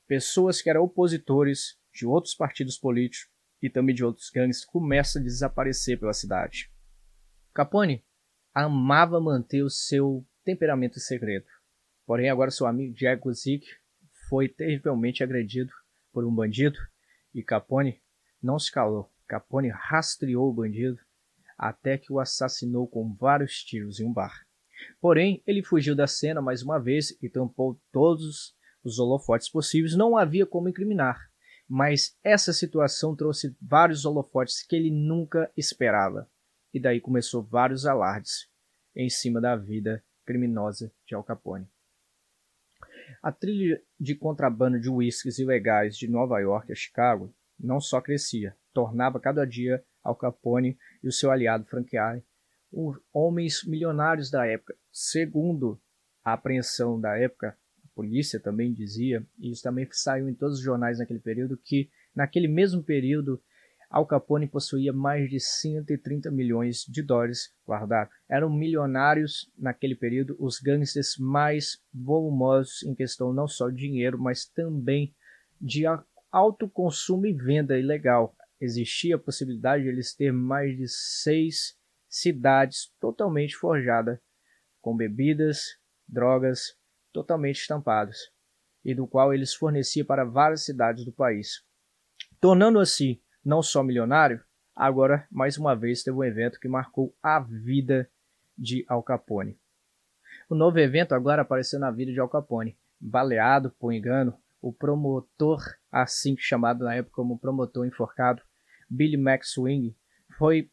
pessoas 0.07 0.63
que 0.63 0.71
eram 0.71 0.85
opositores 0.85 1.77
de 1.93 2.07
outros 2.07 2.35
partidos 2.35 2.79
políticos 2.79 3.29
e 3.61 3.69
também 3.69 3.95
de 3.95 4.05
outros 4.05 4.31
gangues 4.31 4.65
comecem 4.65 5.21
a 5.21 5.25
desaparecer 5.25 5.99
pela 5.99 6.13
cidade. 6.13 6.71
Capone 7.53 8.05
amava 8.55 9.21
manter 9.21 9.63
o 9.63 9.71
seu 9.71 10.25
temperamento 10.45 11.01
segredo. 11.01 11.47
Porém, 12.07 12.31
agora 12.31 12.51
seu 12.51 12.67
amigo 12.67 12.95
Jack 12.95 13.23
Guzik 13.23 13.67
foi 14.29 14.49
terrivelmente 14.49 15.25
agredido 15.25 15.73
por 16.13 16.25
um 16.25 16.33
bandido 16.33 16.79
e 17.35 17.43
Capone 17.43 18.01
não 18.43 18.59
se 18.59 18.71
calou. 18.71 19.11
Capone 19.27 19.69
rastreou 19.69 20.49
o 20.49 20.53
bandido 20.53 20.99
até 21.59 21.97
que 21.97 22.13
o 22.13 22.21
assassinou 22.21 22.87
com 22.87 23.15
vários 23.15 23.63
tiros 23.65 24.01
em 24.01 24.05
um 24.05 24.13
bar. 24.13 24.47
Porém, 25.01 25.43
ele 25.47 25.63
fugiu 25.63 25.95
da 25.95 26.07
cena 26.07 26.43
mais 26.43 26.63
uma 26.63 26.79
vez 26.79 27.17
e 27.23 27.29
tampou 27.29 27.81
todos 27.91 28.55
os 28.83 28.99
holofotes 28.99 29.49
possíveis. 29.49 29.97
Não 29.97 30.17
havia 30.17 30.47
como 30.47 30.69
incriminar, 30.69 31.19
mas 31.69 32.17
essa 32.23 32.53
situação 32.53 33.17
trouxe 33.17 33.57
vários 33.61 34.05
holofotes 34.05 34.63
que 34.63 34.77
ele 34.77 34.91
nunca 34.91 35.51
esperava. 35.57 36.29
E 36.73 36.81
daí 36.81 37.01
começou 37.01 37.43
vários 37.43 37.87
alardes 37.87 38.49
em 38.95 39.09
cima 39.09 39.41
da 39.41 39.57
vida 39.57 40.05
criminosa 40.25 40.93
de 41.07 41.15
Al 41.15 41.23
Capone. 41.23 41.69
A 43.25 43.33
trilha 43.33 43.81
de 43.99 44.15
contrabando 44.15 44.79
de 44.79 44.91
uísques 44.91 45.39
ilegais 45.39 45.97
de 45.97 46.07
Nova 46.07 46.39
York 46.41 46.71
a 46.71 46.75
Chicago 46.75 47.35
não 47.59 47.81
só 47.81 47.99
crescia, 47.99 48.55
tornava 48.71 49.19
cada 49.19 49.47
dia 49.47 49.83
Al 50.03 50.15
Capone 50.15 50.77
e 51.03 51.09
o 51.09 51.13
seu 51.13 51.31
aliado 51.31 51.65
Franchiari 51.65 52.23
homens 53.11 53.65
milionários 53.65 54.31
da 54.31 54.47
época. 54.47 54.77
Segundo 54.93 55.81
a 56.23 56.35
apreensão 56.35 57.01
da 57.01 57.17
época, 57.17 57.57
a 57.83 57.89
polícia 57.95 58.39
também 58.39 58.75
dizia, 58.75 59.27
e 59.39 59.53
isso 59.53 59.63
também 59.63 59.89
saiu 59.91 60.29
em 60.29 60.35
todos 60.35 60.59
os 60.59 60.63
jornais 60.63 60.99
naquele 60.99 61.21
período, 61.21 61.57
que 61.57 61.89
naquele 62.15 62.47
mesmo 62.47 62.83
período 62.83 63.43
Al 63.95 64.07
Capone 64.07 64.49
possuía 64.49 64.93
mais 64.93 65.31
de 65.31 65.39
130 65.39 66.29
milhões 66.29 66.85
de 66.85 67.01
dólares 67.01 67.55
guardados. 67.65 68.13
Eram 68.29 68.51
milionários 68.51 69.49
naquele 69.57 69.95
período 69.95 70.37
os 70.41 70.59
gangsters 70.59 71.17
mais 71.17 71.81
volumosos 71.95 72.83
em 72.83 72.93
questão 72.93 73.33
não 73.33 73.47
só 73.47 73.71
de 73.71 73.77
dinheiro, 73.77 74.19
mas 74.19 74.47
também 74.47 75.15
de 75.61 75.85
alto 76.33 76.69
consumo 76.69 77.25
e 77.25 77.33
venda 77.33 77.79
ilegal. 77.79 78.35
Existia 78.61 79.15
a 79.15 79.19
possibilidade 79.19 79.85
de 79.85 79.91
eles 79.91 80.13
ter 80.13 80.33
mais 80.33 80.77
de 80.77 80.89
seis 80.89 81.79
cidades 82.09 82.93
totalmente 82.99 83.55
forjadas, 83.55 84.19
com 84.83 84.97
bebidas, 84.97 85.79
drogas 86.09 86.77
totalmente 87.13 87.61
estampadas, 87.61 88.19
e 88.85 88.93
do 88.93 89.07
qual 89.07 89.33
eles 89.33 89.55
forneciam 89.55 90.05
para 90.05 90.25
várias 90.25 90.65
cidades 90.65 91.05
do 91.05 91.13
país. 91.13 91.63
Tornando 92.41 92.81
assim 92.81 93.21
não 93.45 93.63
só 93.63 93.83
milionário, 93.83 94.43
agora 94.75 95.27
mais 95.31 95.59
uma 95.59 95.77
vez 95.77 96.03
teve 96.03 96.17
um 96.17 96.25
evento 96.25 96.59
que 96.59 96.69
marcou 96.69 97.15
a 97.23 97.39
vida 97.39 98.09
de 98.57 98.85
Al 98.89 99.03
Capone. 99.03 99.59
O 100.49 100.55
novo 100.55 100.79
evento 100.79 101.15
agora 101.15 101.43
apareceu 101.43 101.79
na 101.79 101.91
vida 101.91 102.13
de 102.13 102.21
Al 102.21 102.29
Capone, 102.29 102.77
baleado 102.99 103.71
por 103.79 103.93
engano, 103.93 104.37
o 104.61 104.73
promotor, 104.73 105.61
assim 105.93 106.35
chamado 106.39 106.85
na 106.85 106.95
época 106.95 107.17
como 107.17 107.39
promotor 107.39 107.87
enforcado, 107.87 108.43
Billy 108.89 109.17
McSwing, 109.17 109.95
foi 110.39 110.71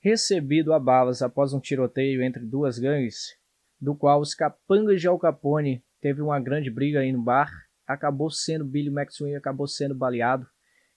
recebido 0.00 0.72
a 0.72 0.78
balas 0.78 1.20
após 1.20 1.52
um 1.52 1.60
tiroteio 1.60 2.22
entre 2.22 2.44
duas 2.44 2.78
gangues, 2.78 3.36
do 3.78 3.94
qual 3.94 4.20
os 4.20 4.34
capangas 4.34 5.00
de 5.00 5.06
Al 5.06 5.18
Capone 5.18 5.84
teve 6.00 6.22
uma 6.22 6.40
grande 6.40 6.70
briga 6.70 7.00
aí 7.00 7.12
no 7.12 7.22
bar, 7.22 7.50
acabou 7.86 8.30
sendo 8.30 8.64
Billy 8.64 8.88
McSwing 8.88 9.34
acabou 9.34 9.66
sendo 9.66 9.94
baleado 9.94 10.46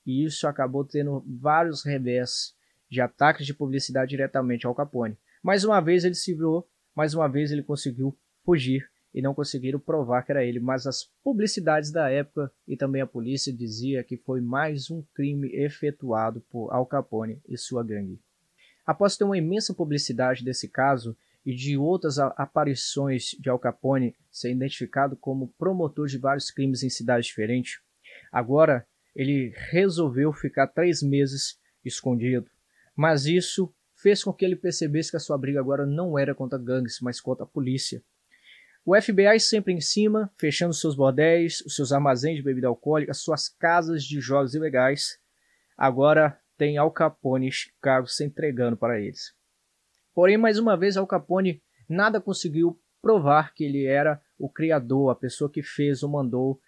e 0.06 0.24
isso 0.26 0.48
acabou 0.48 0.84
tendo 0.84 1.24
vários 1.28 1.86
revés 1.86 2.54
de 2.90 3.02
ataques 3.02 3.46
de 3.46 3.54
publicidade 3.54 4.10
diretamente 4.10 4.68
ao 4.68 4.76
Capone. 4.76 5.18
Mais 5.42 5.64
uma 5.64 5.82
vez 5.82 6.04
ele 6.04 6.16
se 6.16 6.34
virou, 6.34 6.68
mais 6.96 7.14
uma 7.14 7.28
vez 7.28 7.52
ele 7.52 7.64
conseguiu 7.64 8.18
fugir 8.46 8.88
e 9.14 9.22
não 9.22 9.34
conseguiram 9.34 9.80
provar 9.80 10.24
que 10.24 10.32
era 10.32 10.44
ele, 10.44 10.60
mas 10.60 10.88
as 10.88 11.04
publicidades 11.24 11.92
da 11.92 12.10
época 12.10 12.52
e 12.68 12.76
também 12.76 13.02
a 13.02 13.08
polícia 13.08 13.54
dizia 13.54 14.04
que 14.04 14.18
foi 14.18 14.42
mais 14.42 14.90
um 14.90 15.04
crime 15.14 15.50
efetuado 15.54 16.42
por 16.50 16.72
Al 16.72 16.86
Capone 16.86 17.42
e 17.48 17.58
sua 17.58 17.84
gangue. 17.84 18.20
Após 18.86 19.16
ter 19.16 19.24
uma 19.24 19.38
imensa 19.38 19.74
publicidade 19.74 20.44
desse 20.44 20.68
caso 20.68 21.16
e 21.46 21.54
de 21.54 21.78
outras 21.78 22.18
aparições 22.18 23.32
de 23.40 23.50
Al 23.50 23.60
Capone 23.60 24.16
ser 24.32 24.52
identificado 24.52 25.16
como 25.16 25.54
promotor 25.58 26.08
de 26.08 26.18
vários 26.18 26.50
crimes 26.50 26.84
em 26.84 26.90
cidades 26.90 27.28
diferentes, 27.28 27.80
agora 28.32 28.86
ele 29.16 29.54
resolveu 29.72 30.34
ficar 30.34 30.68
três 30.68 31.02
meses 31.02 31.60
escondido. 31.84 32.50
Mas 32.96 33.26
isso 33.26 33.74
fez 33.96 34.24
com 34.24 34.34
que 34.34 34.44
ele 34.44 34.56
percebesse 34.56 35.12
que 35.12 35.18
a 35.18 35.20
sua 35.20 35.38
briga 35.38 35.60
agora 35.60 35.86
não 35.86 36.18
era 36.18 36.36
contra 36.36 36.58
gangues, 36.60 37.00
mas 37.02 37.22
contra 37.22 37.44
a 37.44 37.48
polícia. 37.48 38.04
O 38.86 39.00
FBI 39.00 39.40
sempre 39.40 39.74
em 39.74 39.80
cima, 39.80 40.30
fechando 40.38 40.74
seus 40.74 40.96
bordéis, 40.96 41.62
os 41.62 41.76
seus 41.76 41.94
armazéns 41.94 42.36
de 42.36 42.44
bebida 42.44 42.68
alcoólica, 42.68 43.14
suas 43.14 43.48
casas 43.48 44.04
de 44.04 44.20
jogos 44.20 44.56
ilegais. 44.56 45.18
Agora 45.78 46.38
tem 46.58 46.78
Al 46.78 46.92
Capone 46.92 47.48
e 47.48 47.52
Chicago 47.52 48.08
se 48.08 48.26
entregando 48.26 48.76
para 48.76 49.00
eles. 49.00 49.34
Porém, 50.14 50.38
mais 50.38 50.60
uma 50.60 50.76
vez, 50.76 50.98
Al 50.98 51.08
Capone 51.08 51.64
nada 51.88 52.20
conseguiu 52.20 52.78
provar 53.02 53.54
que 53.54 53.64
ele 53.64 53.86
era 53.86 54.22
o 54.38 54.50
criador, 54.50 55.12
a 55.12 55.16
pessoa 55.16 55.50
que 55.50 55.64
fez 55.64 56.04
ou 56.04 56.10
mandou 56.10 56.60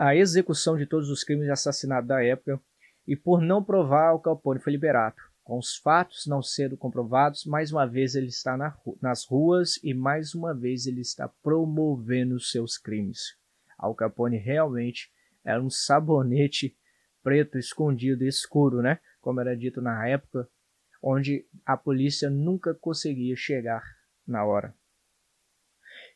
a 0.00 0.16
execução 0.16 0.78
de 0.78 0.86
todos 0.86 1.10
os 1.10 1.22
crimes 1.22 1.44
de 1.44 1.50
assassinato 1.50 2.08
da 2.08 2.24
época 2.24 2.58
e 3.06 3.14
por 3.14 3.42
não 3.42 3.62
provar, 3.62 4.14
o 4.14 4.18
Capone 4.18 4.58
foi 4.58 4.72
liberado. 4.72 5.16
Com 5.44 5.58
os 5.58 5.76
fatos 5.76 6.26
não 6.26 6.40
sendo 6.40 6.74
comprovados, 6.74 7.44
mais 7.44 7.70
uma 7.70 7.86
vez 7.86 8.14
ele 8.14 8.28
está 8.28 8.56
na, 8.56 8.74
nas 9.02 9.26
ruas 9.26 9.78
e 9.84 9.92
mais 9.92 10.34
uma 10.34 10.54
vez 10.54 10.86
ele 10.86 11.02
está 11.02 11.28
promovendo 11.42 12.40
seus 12.40 12.78
crimes. 12.78 13.36
Al 13.78 13.94
Capone 13.94 14.38
realmente 14.38 15.12
era 15.44 15.62
um 15.62 15.68
sabonete 15.68 16.74
preto 17.22 17.58
escondido, 17.58 18.24
escuro, 18.24 18.80
né? 18.80 19.00
Como 19.20 19.38
era 19.38 19.54
dito 19.54 19.82
na 19.82 20.08
época, 20.08 20.48
onde 21.02 21.46
a 21.66 21.76
polícia 21.76 22.30
nunca 22.30 22.74
conseguia 22.74 23.36
chegar 23.36 23.82
na 24.26 24.46
hora. 24.46 24.74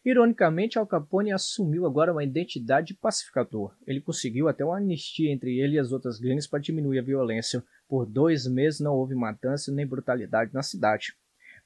Ironicamente, 0.04 0.78
Al 0.78 0.86
Capone 0.86 1.32
assumiu 1.32 1.86
agora 1.86 2.12
uma 2.12 2.22
identidade 2.22 2.88
de 2.88 2.94
pacificador. 2.94 3.74
Ele 3.86 4.02
conseguiu 4.02 4.48
até 4.48 4.62
uma 4.62 4.76
anistia 4.76 5.32
entre 5.32 5.58
ele 5.58 5.76
e 5.76 5.78
as 5.78 5.92
outras 5.92 6.20
gangues 6.20 6.46
para 6.46 6.58
diminuir 6.58 6.98
a 6.98 7.02
violência. 7.02 7.64
Por 7.88 8.04
dois 8.04 8.46
meses 8.46 8.80
não 8.80 8.92
houve 8.92 9.14
matança 9.14 9.72
nem 9.72 9.86
brutalidade 9.86 10.52
na 10.52 10.62
cidade. 10.62 11.14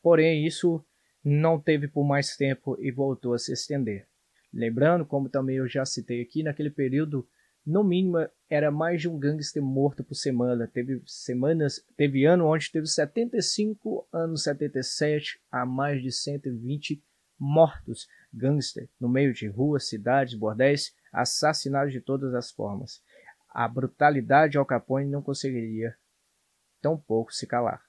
Porém, 0.00 0.47
isso 0.47 0.85
não 1.25 1.59
teve 1.59 1.88
por 1.88 2.04
mais 2.04 2.37
tempo 2.37 2.76
e 2.80 2.92
voltou 2.92 3.35
a 3.35 3.38
se 3.38 3.52
estender. 3.52 4.07
Lembrando, 4.54 5.04
como 5.04 5.28
também 5.28 5.57
eu 5.57 5.66
já 5.66 5.85
citei 5.85 6.23
aqui, 6.23 6.45
naquele 6.45 6.71
período, 6.71 7.28
no 7.66 7.83
mínimo 7.83 8.18
era 8.49 8.71
mais 8.71 9.00
de 9.00 9.09
um 9.09 9.18
gangster 9.18 9.61
morto 9.61 10.04
por 10.04 10.14
semana. 10.14 10.71
Teve 10.73 11.02
semanas, 11.07 11.85
teve 11.97 12.25
ano 12.25 12.47
onde 12.47 12.71
teve 12.71 12.87
75, 12.87 14.09
anos 14.12 14.45
77 14.45 15.40
a 15.50 15.66
mais 15.66 16.00
de 16.00 16.12
120 16.12 17.02
mortos 17.37 18.07
gangster 18.32 18.88
no 19.00 19.08
meio 19.08 19.32
de 19.32 19.49
ruas, 19.49 19.88
cidades, 19.88 20.35
bordéis, 20.35 20.94
assassinados 21.12 21.92
de 21.92 22.00
todas 22.00 22.35
as 22.35 22.50
formas. 22.50 23.02
A 23.49 23.66
brutalidade 23.66 24.52
de 24.52 24.58
Al 24.58 24.66
Capone 24.66 25.06
não 25.06 25.23
conseguiria 25.23 25.97
tão 26.80 26.97
pouco 26.97 27.32
se 27.32 27.47
calar. 27.47 27.82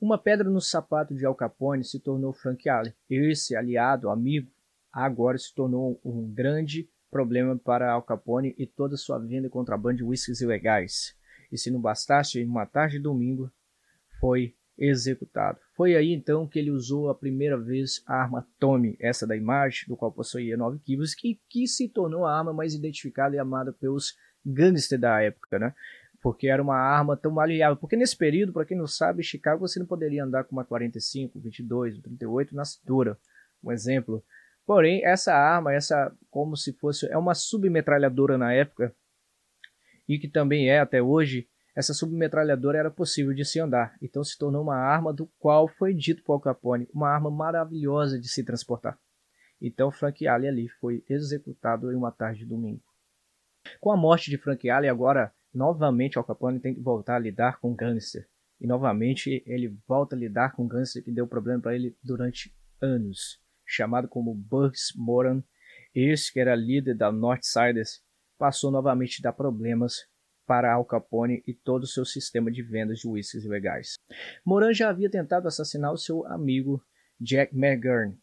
Uma 0.00 0.18
pedra 0.18 0.50
no 0.50 0.60
sapato 0.60 1.14
de 1.14 1.24
Al 1.24 1.34
Capone 1.34 1.84
se 1.84 2.00
tornou 2.00 2.32
Frank 2.32 2.68
Allen. 2.68 2.94
Esse 3.08 3.54
aliado, 3.56 4.10
amigo, 4.10 4.50
agora 4.92 5.38
se 5.38 5.54
tornou 5.54 6.00
um 6.04 6.30
grande 6.30 6.88
problema 7.10 7.56
para 7.56 7.92
Al 7.92 8.02
Capone 8.02 8.54
e 8.58 8.66
toda 8.66 8.96
sua 8.96 9.18
venda 9.18 9.46
e 9.46 9.50
contrabando 9.50 9.98
de 9.98 10.04
whiskies 10.04 10.40
ilegais. 10.40 11.16
E 11.50 11.56
se 11.56 11.70
não 11.70 11.80
bastasse, 11.80 12.40
em 12.40 12.46
uma 12.46 12.66
tarde 12.66 12.96
de 12.96 13.02
domingo, 13.02 13.50
foi 14.18 14.56
executado. 14.76 15.58
Foi 15.76 15.96
aí 15.96 16.12
então 16.12 16.46
que 16.46 16.58
ele 16.58 16.70
usou 16.70 17.08
a 17.08 17.14
primeira 17.14 17.56
vez 17.56 18.02
a 18.06 18.14
arma 18.14 18.46
Tommy, 18.58 18.96
essa 19.00 19.26
da 19.26 19.36
imagem, 19.36 19.86
do 19.88 19.96
qual 19.96 20.12
possuía 20.12 20.56
9 20.56 20.78
quilos, 20.80 21.14
que, 21.14 21.40
que 21.48 21.66
se 21.66 21.88
tornou 21.88 22.24
a 22.24 22.36
arma 22.36 22.52
mais 22.52 22.74
identificada 22.74 23.36
e 23.36 23.38
amada 23.38 23.72
pelos 23.72 24.16
gangsters 24.44 25.00
da 25.00 25.20
época, 25.20 25.58
né? 25.58 25.74
Porque 26.20 26.48
era 26.48 26.62
uma 26.62 26.76
arma 26.76 27.16
tão 27.16 27.30
maleável. 27.30 27.76
Porque 27.76 27.96
nesse 27.96 28.16
período, 28.16 28.52
para 28.52 28.64
quem 28.64 28.76
não 28.76 28.86
sabe, 28.86 29.20
em 29.20 29.24
Chicago 29.24 29.60
você 29.60 29.78
não 29.78 29.86
poderia 29.86 30.24
andar 30.24 30.44
com 30.44 30.52
uma 30.56 30.64
45, 30.64 31.38
22, 31.38 32.00
38 32.00 32.54
na 32.54 32.64
cintura. 32.64 33.18
Um 33.62 33.70
exemplo. 33.70 34.24
Porém, 34.66 35.04
essa 35.04 35.34
arma, 35.34 35.74
essa 35.74 36.10
como 36.30 36.56
se 36.56 36.72
fosse 36.72 37.06
é 37.10 37.18
uma 37.18 37.34
submetralhadora 37.34 38.38
na 38.38 38.52
época 38.52 38.94
e 40.08 40.18
que 40.18 40.28
também 40.28 40.68
é 40.68 40.80
até 40.80 41.02
hoje, 41.02 41.48
essa 41.74 41.92
submetralhadora 41.92 42.78
era 42.78 42.90
possível 42.90 43.34
de 43.34 43.44
se 43.44 43.58
andar. 43.58 43.96
Então 44.00 44.22
se 44.22 44.38
tornou 44.38 44.62
uma 44.62 44.76
arma 44.76 45.12
do 45.12 45.26
qual 45.38 45.68
foi 45.68 45.94
dito 45.94 46.22
por 46.22 46.34
Al 46.34 46.40
Capone, 46.40 46.88
uma 46.92 47.08
arma 47.08 47.30
maravilhosa 47.30 48.18
de 48.18 48.28
se 48.28 48.44
transportar. 48.44 48.98
Então 49.60 49.90
Frank 49.90 50.26
Allen 50.26 50.48
ali 50.48 50.68
foi 50.68 51.04
executado 51.08 51.90
em 51.90 51.96
uma 51.96 52.12
tarde 52.12 52.40
de 52.40 52.46
domingo. 52.46 52.82
Com 53.80 53.90
a 53.90 53.96
morte 53.96 54.30
de 54.30 54.38
Frank 54.38 54.68
Allen, 54.68 54.90
agora 54.90 55.32
novamente 55.52 56.18
Al 56.18 56.24
Capone 56.24 56.60
tem 56.60 56.74
que 56.74 56.80
voltar 56.80 57.16
a 57.16 57.20
lidar 57.20 57.58
com 57.60 57.74
gangster. 57.74 58.28
E 58.60 58.66
novamente 58.66 59.42
ele 59.46 59.76
volta 59.86 60.14
a 60.14 60.18
lidar 60.18 60.52
com 60.52 60.66
gangster 60.66 61.02
que 61.02 61.10
deu 61.10 61.26
problema 61.26 61.60
para 61.60 61.74
ele 61.74 61.96
durante 62.02 62.54
anos 62.80 63.42
chamado 63.66 64.08
como 64.08 64.34
Bugs 64.34 64.92
Moran, 64.96 65.42
esse 65.94 66.32
que 66.32 66.40
era 66.40 66.54
líder 66.54 66.96
da 66.96 67.10
Northsiders, 67.10 68.02
passou 68.38 68.70
novamente 68.70 69.20
a 69.20 69.30
dar 69.30 69.32
problemas 69.32 70.06
para 70.46 70.72
Al 70.72 70.84
Capone 70.84 71.42
e 71.46 71.54
todo 71.54 71.84
o 71.84 71.86
seu 71.86 72.04
sistema 72.04 72.50
de 72.50 72.62
vendas 72.62 72.98
de 72.98 73.08
whiskies 73.08 73.44
legais. 73.44 73.94
Moran 74.44 74.72
já 74.72 74.90
havia 74.90 75.10
tentado 75.10 75.48
assassinar 75.48 75.92
o 75.92 75.98
seu 75.98 76.26
amigo 76.26 76.84
Jack 77.20 77.56
McGurn. 77.56 78.18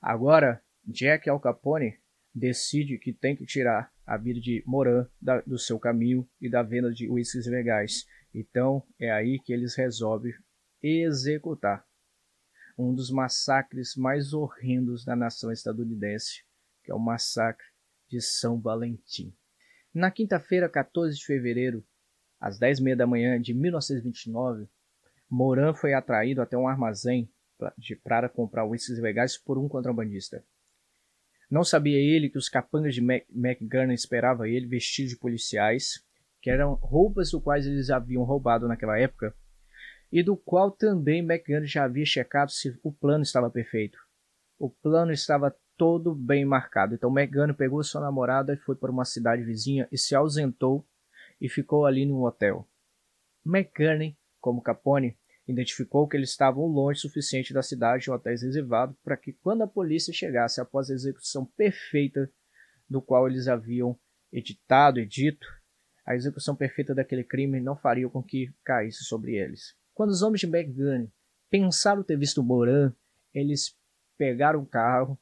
Agora, 0.00 0.62
Jack 0.84 1.28
Al 1.28 1.40
Capone 1.40 1.98
decide 2.34 2.98
que 2.98 3.12
tem 3.12 3.36
que 3.36 3.46
tirar 3.46 3.92
a 4.06 4.16
vida 4.16 4.40
de 4.40 4.62
Moran 4.66 5.06
da, 5.20 5.40
do 5.42 5.58
seu 5.58 5.78
caminho 5.78 6.28
e 6.40 6.48
da 6.48 6.62
venda 6.62 6.92
de 6.92 7.08
whiskies 7.08 7.46
legais. 7.46 8.06
Então, 8.34 8.82
é 8.98 9.10
aí 9.10 9.38
que 9.38 9.52
eles 9.52 9.74
resolvem 9.74 10.34
executar 10.82 11.86
um 12.76 12.94
dos 12.94 13.10
massacres 13.10 13.94
mais 13.94 14.32
horrendos 14.32 15.04
da 15.04 15.14
nação 15.14 15.52
estadunidense, 15.52 16.42
que 16.82 16.90
é 16.90 16.94
o 16.94 16.98
massacre 16.98 17.66
de 18.08 18.20
São 18.20 18.60
Valentim. 18.60 19.34
Na 19.94 20.10
quinta-feira, 20.10 20.68
14 20.68 21.16
de 21.16 21.24
fevereiro, 21.24 21.84
às 22.40 22.58
10h30 22.58 22.96
da 22.96 23.06
manhã 23.06 23.40
de 23.40 23.52
1929, 23.52 24.66
Moran 25.28 25.74
foi 25.74 25.92
atraído 25.92 26.40
até 26.40 26.56
um 26.56 26.66
armazém 26.66 27.30
para 28.02 28.28
comprar 28.28 28.64
uísques 28.64 28.98
legais 28.98 29.36
por 29.36 29.58
um 29.58 29.68
contrabandista. 29.68 30.44
Não 31.50 31.62
sabia 31.62 31.98
ele 31.98 32.30
que 32.30 32.38
os 32.38 32.48
capangas 32.48 32.94
de 32.94 33.02
McGurn 33.02 33.92
esperavam 33.92 34.46
ele 34.46 34.66
vestidos 34.66 35.12
de 35.12 35.18
policiais, 35.18 36.02
que 36.40 36.48
eram 36.48 36.74
roupas 36.74 37.30
do 37.30 37.40
quais 37.40 37.66
eles 37.66 37.90
haviam 37.90 38.24
roubado 38.24 38.66
naquela 38.66 38.98
época, 38.98 39.34
e 40.10 40.22
do 40.22 40.36
qual 40.36 40.70
também 40.70 41.20
McGann 41.20 41.66
já 41.66 41.84
havia 41.84 42.04
checado 42.04 42.50
se 42.50 42.78
o 42.82 42.92
plano 42.92 43.22
estava 43.22 43.50
perfeito. 43.50 43.98
O 44.58 44.68
plano 44.68 45.12
estava 45.12 45.54
todo 45.82 46.14
bem 46.14 46.44
marcado. 46.44 46.94
Então 46.94 47.10
McGann 47.10 47.52
pegou 47.54 47.82
sua 47.82 48.00
namorada 48.00 48.54
e 48.54 48.56
foi 48.56 48.76
para 48.76 48.92
uma 48.92 49.04
cidade 49.04 49.42
vizinha 49.42 49.88
e 49.90 49.98
se 49.98 50.14
ausentou 50.14 50.86
e 51.40 51.48
ficou 51.48 51.84
ali 51.84 52.06
no 52.06 52.24
hotel. 52.24 52.68
McGann, 53.44 54.16
como 54.40 54.62
Capone, 54.62 55.18
identificou 55.44 56.06
que 56.06 56.16
eles 56.16 56.30
estavam 56.30 56.66
longe 56.66 56.98
o 56.98 57.00
suficiente 57.00 57.52
da 57.52 57.64
cidade 57.64 58.08
em 58.08 58.12
hotéis 58.12 58.42
reservados 58.42 58.96
para 59.02 59.16
que 59.16 59.32
quando 59.32 59.62
a 59.62 59.66
polícia 59.66 60.14
chegasse 60.14 60.60
após 60.60 60.88
a 60.88 60.94
execução 60.94 61.44
perfeita 61.44 62.30
do 62.88 63.02
qual 63.02 63.26
eles 63.26 63.48
haviam 63.48 63.98
editado 64.32 65.00
e 65.00 65.04
dito, 65.04 65.48
a 66.06 66.14
execução 66.14 66.54
perfeita 66.54 66.94
daquele 66.94 67.24
crime 67.24 67.58
não 67.58 67.74
faria 67.74 68.08
com 68.08 68.22
que 68.22 68.54
caísse 68.64 69.02
sobre 69.02 69.34
eles. 69.34 69.74
Quando 69.94 70.10
os 70.10 70.22
homens 70.22 70.42
de 70.42 70.46
McGunn 70.46 71.10
pensaram 71.50 72.04
ter 72.04 72.16
visto 72.16 72.40
Moran, 72.40 72.94
eles 73.34 73.76
pegaram 74.16 74.60
o 74.60 74.66
carro, 74.66 75.18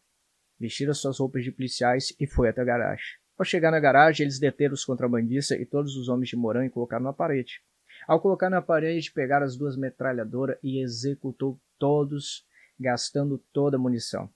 vestiram 0.61 0.93
suas 0.93 1.19
roupas 1.19 1.43
de 1.43 1.51
policiais 1.51 2.15
e 2.21 2.27
foi 2.27 2.49
até 2.49 2.61
a 2.61 2.65
garagem. 2.65 3.07
Ao 3.39 3.45
chegar 3.45 3.71
na 3.71 3.81
garagem, 3.81 4.25
eles 4.25 4.39
deteram 4.39 4.75
os 4.75 4.85
contrabandistas 4.85 5.59
e 5.59 5.65
todos 5.65 5.97
os 5.97 6.09
homens 6.09 6.29
de 6.29 6.37
Moran 6.37 6.67
e 6.67 6.71
colocaram 6.71 7.05
na 7.05 7.13
parede. 7.13 7.63
Ao 8.07 8.21
colocar 8.21 8.51
na 8.51 8.61
parede, 8.61 9.11
pegaram 9.11 9.47
as 9.47 9.57
duas 9.57 9.77
metralhadoras 9.77 10.59
e 10.63 10.83
executou 10.83 11.59
todos, 11.79 12.47
gastando 12.79 13.39
toda 13.53 13.77
a 13.77 13.81
munição. 13.81 14.29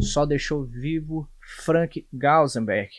Só 0.00 0.24
deixou 0.24 0.64
vivo 0.64 1.30
Frank 1.62 2.08
Gausenberg. 2.12 2.90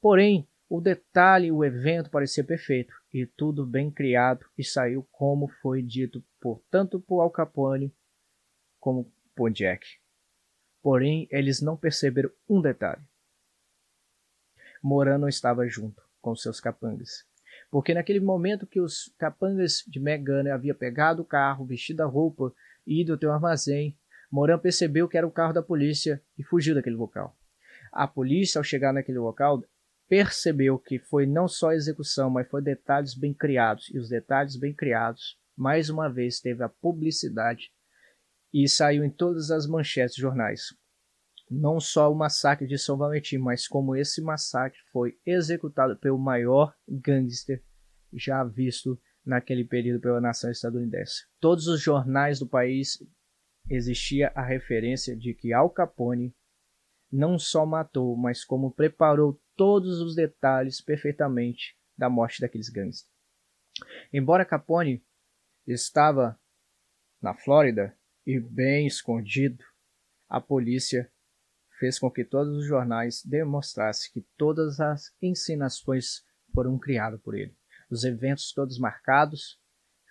Porém, 0.00 0.48
o 0.68 0.80
detalhe, 0.80 1.52
o 1.52 1.62
evento 1.62 2.10
parecia 2.10 2.42
perfeito 2.42 2.94
e 3.12 3.26
tudo 3.26 3.66
bem 3.66 3.90
criado 3.90 4.46
e 4.56 4.64
saiu 4.64 5.06
como 5.12 5.48
foi 5.60 5.82
dito 5.82 6.24
por 6.40 6.62
tanto 6.70 6.98
por 6.98 7.20
Al 7.20 7.30
Capone 7.30 7.94
como 8.80 9.12
por 9.36 9.50
Jack. 9.52 9.86
Porém, 10.84 11.26
eles 11.30 11.62
não 11.62 11.78
perceberam 11.78 12.30
um 12.46 12.60
detalhe. 12.60 13.00
Moran 14.82 15.16
não 15.16 15.30
estava 15.30 15.66
junto 15.66 16.02
com 16.20 16.36
seus 16.36 16.60
capangas. 16.60 17.24
Porque 17.70 17.94
naquele 17.94 18.20
momento 18.20 18.66
que 18.66 18.78
os 18.78 19.10
capangas 19.16 19.82
de 19.88 19.98
Megan 19.98 20.52
haviam 20.52 20.76
pegado 20.76 21.22
o 21.22 21.24
carro, 21.24 21.64
vestido 21.64 22.02
a 22.02 22.06
roupa 22.06 22.52
e 22.86 23.00
ido 23.00 23.14
até 23.14 23.26
o 23.26 23.32
armazém, 23.32 23.96
Moran 24.30 24.58
percebeu 24.58 25.08
que 25.08 25.16
era 25.16 25.26
o 25.26 25.30
carro 25.30 25.54
da 25.54 25.62
polícia 25.62 26.22
e 26.36 26.42
fugiu 26.42 26.74
daquele 26.74 26.96
local. 26.96 27.34
A 27.90 28.06
polícia, 28.06 28.58
ao 28.58 28.62
chegar 28.62 28.92
naquele 28.92 29.18
local, 29.18 29.64
percebeu 30.06 30.78
que 30.78 30.98
foi 30.98 31.24
não 31.24 31.48
só 31.48 31.72
execução, 31.72 32.28
mas 32.28 32.46
foi 32.46 32.60
detalhes 32.60 33.14
bem 33.14 33.32
criados. 33.32 33.88
E 33.88 33.98
os 33.98 34.10
detalhes 34.10 34.54
bem 34.54 34.74
criados, 34.74 35.40
mais 35.56 35.88
uma 35.88 36.10
vez, 36.10 36.40
teve 36.40 36.62
a 36.62 36.68
publicidade 36.68 37.72
e 38.54 38.68
saiu 38.68 39.02
em 39.02 39.10
todas 39.10 39.50
as 39.50 39.66
manchetes 39.66 40.14
de 40.14 40.22
jornais. 40.22 40.72
Não 41.50 41.80
só 41.80 42.10
o 42.10 42.14
massacre 42.14 42.68
de 42.68 42.78
São 42.78 42.96
Valentim, 42.96 43.36
mas 43.38 43.66
como 43.66 43.96
esse 43.96 44.22
massacre 44.22 44.78
foi 44.92 45.18
executado 45.26 45.96
pelo 45.98 46.16
maior 46.16 46.72
gangster 46.88 47.60
já 48.12 48.44
visto 48.44 48.96
naquele 49.26 49.64
período 49.64 50.00
pela 50.00 50.20
nação 50.20 50.52
estadunidense. 50.52 51.26
Todos 51.40 51.66
os 51.66 51.80
jornais 51.80 52.38
do 52.38 52.46
país 52.46 53.02
existia 53.68 54.30
a 54.36 54.42
referência 54.42 55.16
de 55.16 55.34
que 55.34 55.52
Al 55.52 55.68
Capone 55.68 56.32
não 57.10 57.38
só 57.38 57.66
matou, 57.66 58.16
mas 58.16 58.44
como 58.44 58.72
preparou 58.72 59.40
todos 59.56 60.00
os 60.00 60.14
detalhes 60.14 60.80
perfeitamente 60.80 61.76
da 61.98 62.08
morte 62.08 62.40
daqueles 62.40 62.68
gangsters. 62.68 63.12
Embora 64.12 64.44
Capone 64.44 65.04
estava 65.66 66.38
na 67.20 67.34
Flórida 67.34 67.96
e 68.26 68.40
bem 68.40 68.86
escondido, 68.86 69.62
a 70.28 70.40
polícia 70.40 71.10
fez 71.78 71.98
com 71.98 72.10
que 72.10 72.24
todos 72.24 72.56
os 72.56 72.66
jornais 72.66 73.22
demonstrassem 73.24 74.10
que 74.12 74.26
todas 74.36 74.80
as 74.80 75.12
ensinações 75.20 76.24
foram 76.54 76.78
criadas 76.78 77.20
por 77.20 77.34
ele. 77.34 77.54
Os 77.90 78.04
eventos 78.04 78.52
todos 78.52 78.78
marcados 78.78 79.60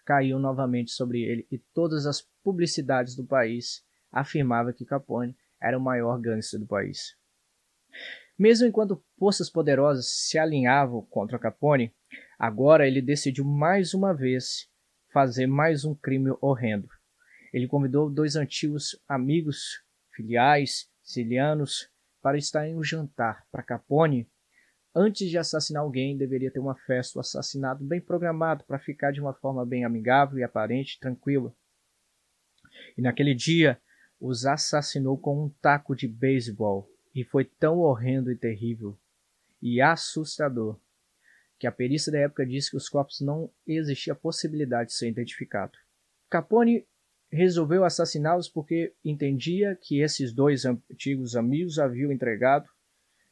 caíam 0.05 0.39
novamente 0.39 0.91
sobre 0.91 1.23
ele 1.23 1.47
e 1.51 1.57
todas 1.57 2.05
as 2.05 2.21
publicidades 2.43 3.15
do 3.15 3.25
país 3.25 3.83
afirmavam 4.11 4.73
que 4.73 4.85
Capone 4.85 5.35
era 5.61 5.77
o 5.77 5.81
maior 5.81 6.19
gangster 6.19 6.59
do 6.59 6.67
país. 6.67 7.15
Mesmo 8.37 8.67
enquanto 8.67 9.03
forças 9.17 9.49
poderosas 9.49 10.07
se 10.07 10.37
alinhavam 10.37 11.05
contra 11.05 11.39
Capone, 11.39 11.93
agora 12.37 12.87
ele 12.87 13.01
decidiu 13.01 13.45
mais 13.45 13.93
uma 13.93 14.13
vez 14.13 14.69
fazer 15.11 15.47
mais 15.47 15.85
um 15.85 15.95
crime 15.95 16.35
horrendo. 16.41 16.89
Ele 17.53 17.67
convidou 17.67 18.09
dois 18.09 18.35
antigos 18.35 18.99
amigos, 19.07 19.83
filiais, 20.11 20.89
sicilianos, 21.03 21.89
para 22.21 22.37
estar 22.37 22.67
em 22.67 22.75
um 22.75 22.83
jantar 22.83 23.45
para 23.51 23.61
Capone 23.61 24.27
antes 24.95 25.29
de 25.29 25.37
assassinar 25.37 25.83
alguém, 25.83 26.17
deveria 26.17 26.51
ter 26.51 26.59
uma 26.59 26.75
festa, 26.75 27.17
o 27.17 27.19
um 27.19 27.21
assassinato 27.21 27.83
bem 27.83 27.99
programado 27.99 28.63
para 28.65 28.79
ficar 28.79 29.11
de 29.11 29.19
uma 29.19 29.33
forma 29.33 29.65
bem 29.65 29.83
amigável 29.83 30.37
e 30.37 30.43
aparente, 30.43 30.99
tranquila. 30.99 31.53
E 32.97 33.01
naquele 33.01 33.33
dia, 33.33 33.79
os 34.19 34.45
assassinou 34.45 35.17
com 35.17 35.45
um 35.45 35.49
taco 35.61 35.95
de 35.95 36.07
beisebol 36.07 36.89
e 37.13 37.23
foi 37.23 37.45
tão 37.45 37.79
horrendo 37.79 38.31
e 38.31 38.35
terrível 38.35 38.97
e 39.61 39.81
assustador 39.81 40.79
que 41.59 41.67
a 41.67 41.71
perícia 41.71 42.11
da 42.11 42.19
época 42.19 42.45
disse 42.45 42.71
que 42.71 42.77
os 42.77 42.89
corpos 42.89 43.21
não 43.21 43.49
existia 43.65 44.15
possibilidade 44.15 44.89
de 44.89 44.95
ser 44.95 45.07
identificado. 45.07 45.77
Capone 46.29 46.85
resolveu 47.33 47.83
assassiná-los 47.83 48.47
porque 48.47 48.93
entendia 49.03 49.75
que 49.81 50.01
esses 50.01 50.31
dois 50.31 50.65
antigos 50.65 51.35
amigos 51.35 51.79
haviam 51.79 52.11
entregado 52.11 52.69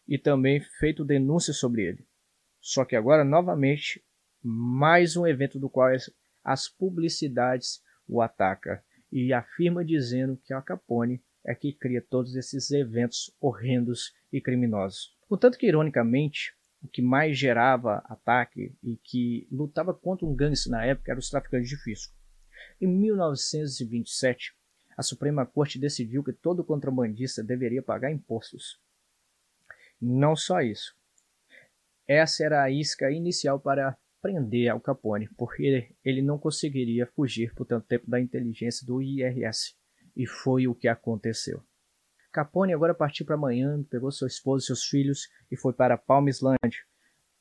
e 0.07 0.17
também 0.17 0.59
feito 0.79 1.05
denúncia 1.05 1.53
sobre 1.53 1.83
ele. 1.83 2.07
Só 2.59 2.83
que 2.83 2.95
agora, 2.95 3.23
novamente, 3.23 4.03
mais 4.43 5.15
um 5.15 5.27
evento 5.27 5.59
do 5.59 5.69
qual 5.69 5.89
as 6.43 6.67
publicidades 6.67 7.81
o 8.07 8.21
ataca 8.21 8.83
e 9.11 9.31
afirma 9.31 9.85
dizendo 9.85 10.35
que 10.43 10.53
Al 10.53 10.63
Capone 10.63 11.21
é 11.45 11.53
que 11.53 11.71
cria 11.71 12.01
todos 12.01 12.35
esses 12.35 12.71
eventos 12.71 13.31
horrendos 13.39 14.13
e 14.33 14.41
criminosos. 14.41 15.15
Contanto 15.29 15.57
que, 15.57 15.67
ironicamente, 15.67 16.55
o 16.81 16.87
que 16.87 17.01
mais 17.01 17.37
gerava 17.37 18.03
ataque 18.05 18.75
e 18.83 18.97
que 18.97 19.47
lutava 19.51 19.93
contra 19.93 20.25
um 20.25 20.35
gangster 20.35 20.71
na 20.71 20.85
época 20.85 21.11
eram 21.11 21.19
os 21.19 21.29
traficantes 21.29 21.69
de 21.69 21.77
fisco. 21.77 22.20
Em 22.79 22.87
1927, 22.87 24.53
a 24.97 25.03
Suprema 25.03 25.45
Corte 25.45 25.79
decidiu 25.79 26.23
que 26.23 26.33
todo 26.33 26.63
contrabandista 26.63 27.43
deveria 27.43 27.81
pagar 27.81 28.11
impostos. 28.11 28.79
Não 29.99 30.35
só 30.35 30.61
isso. 30.61 30.95
Essa 32.07 32.43
era 32.43 32.63
a 32.63 32.69
isca 32.69 33.11
inicial 33.11 33.59
para 33.59 33.97
prender 34.21 34.69
Al 34.69 34.79
Capone, 34.79 35.29
porque 35.37 35.95
ele 36.03 36.21
não 36.21 36.37
conseguiria 36.37 37.07
fugir 37.07 37.53
por 37.53 37.65
tanto 37.65 37.87
tempo 37.87 38.09
da 38.09 38.19
inteligência 38.19 38.85
do 38.85 39.01
IRS. 39.01 39.75
E 40.15 40.27
foi 40.27 40.67
o 40.67 40.75
que 40.75 40.87
aconteceu. 40.87 41.63
Capone 42.31 42.73
agora 42.73 42.93
partiu 42.93 43.25
para 43.25 43.37
Miami, 43.37 43.83
pegou 43.83 44.11
sua 44.11 44.27
esposa 44.27 44.63
e 44.63 44.67
seus 44.67 44.85
filhos 44.85 45.29
e 45.49 45.57
foi 45.57 45.73
para 45.73 45.97
Palm 45.97 46.27
Island, 46.27 46.85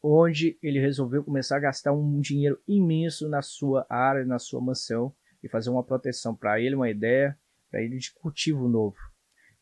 onde 0.02 0.58
ele 0.62 0.80
resolveu 0.80 1.22
começar 1.22 1.56
a 1.56 1.60
gastar 1.60 1.92
um 1.92 2.20
dinheiro 2.20 2.60
imenso 2.66 3.28
na 3.28 3.42
sua 3.42 3.86
área, 3.88 4.24
na 4.24 4.38
sua 4.38 4.60
mansão 4.60 5.14
e 5.42 5.48
fazer 5.48 5.70
uma 5.70 5.84
proteção 5.84 6.34
para 6.34 6.60
ele, 6.60 6.74
uma 6.74 6.90
ideia 6.90 7.38
para 7.70 7.82
ele 7.82 7.98
de 7.98 8.12
cultivo 8.14 8.68
novo. 8.68 8.96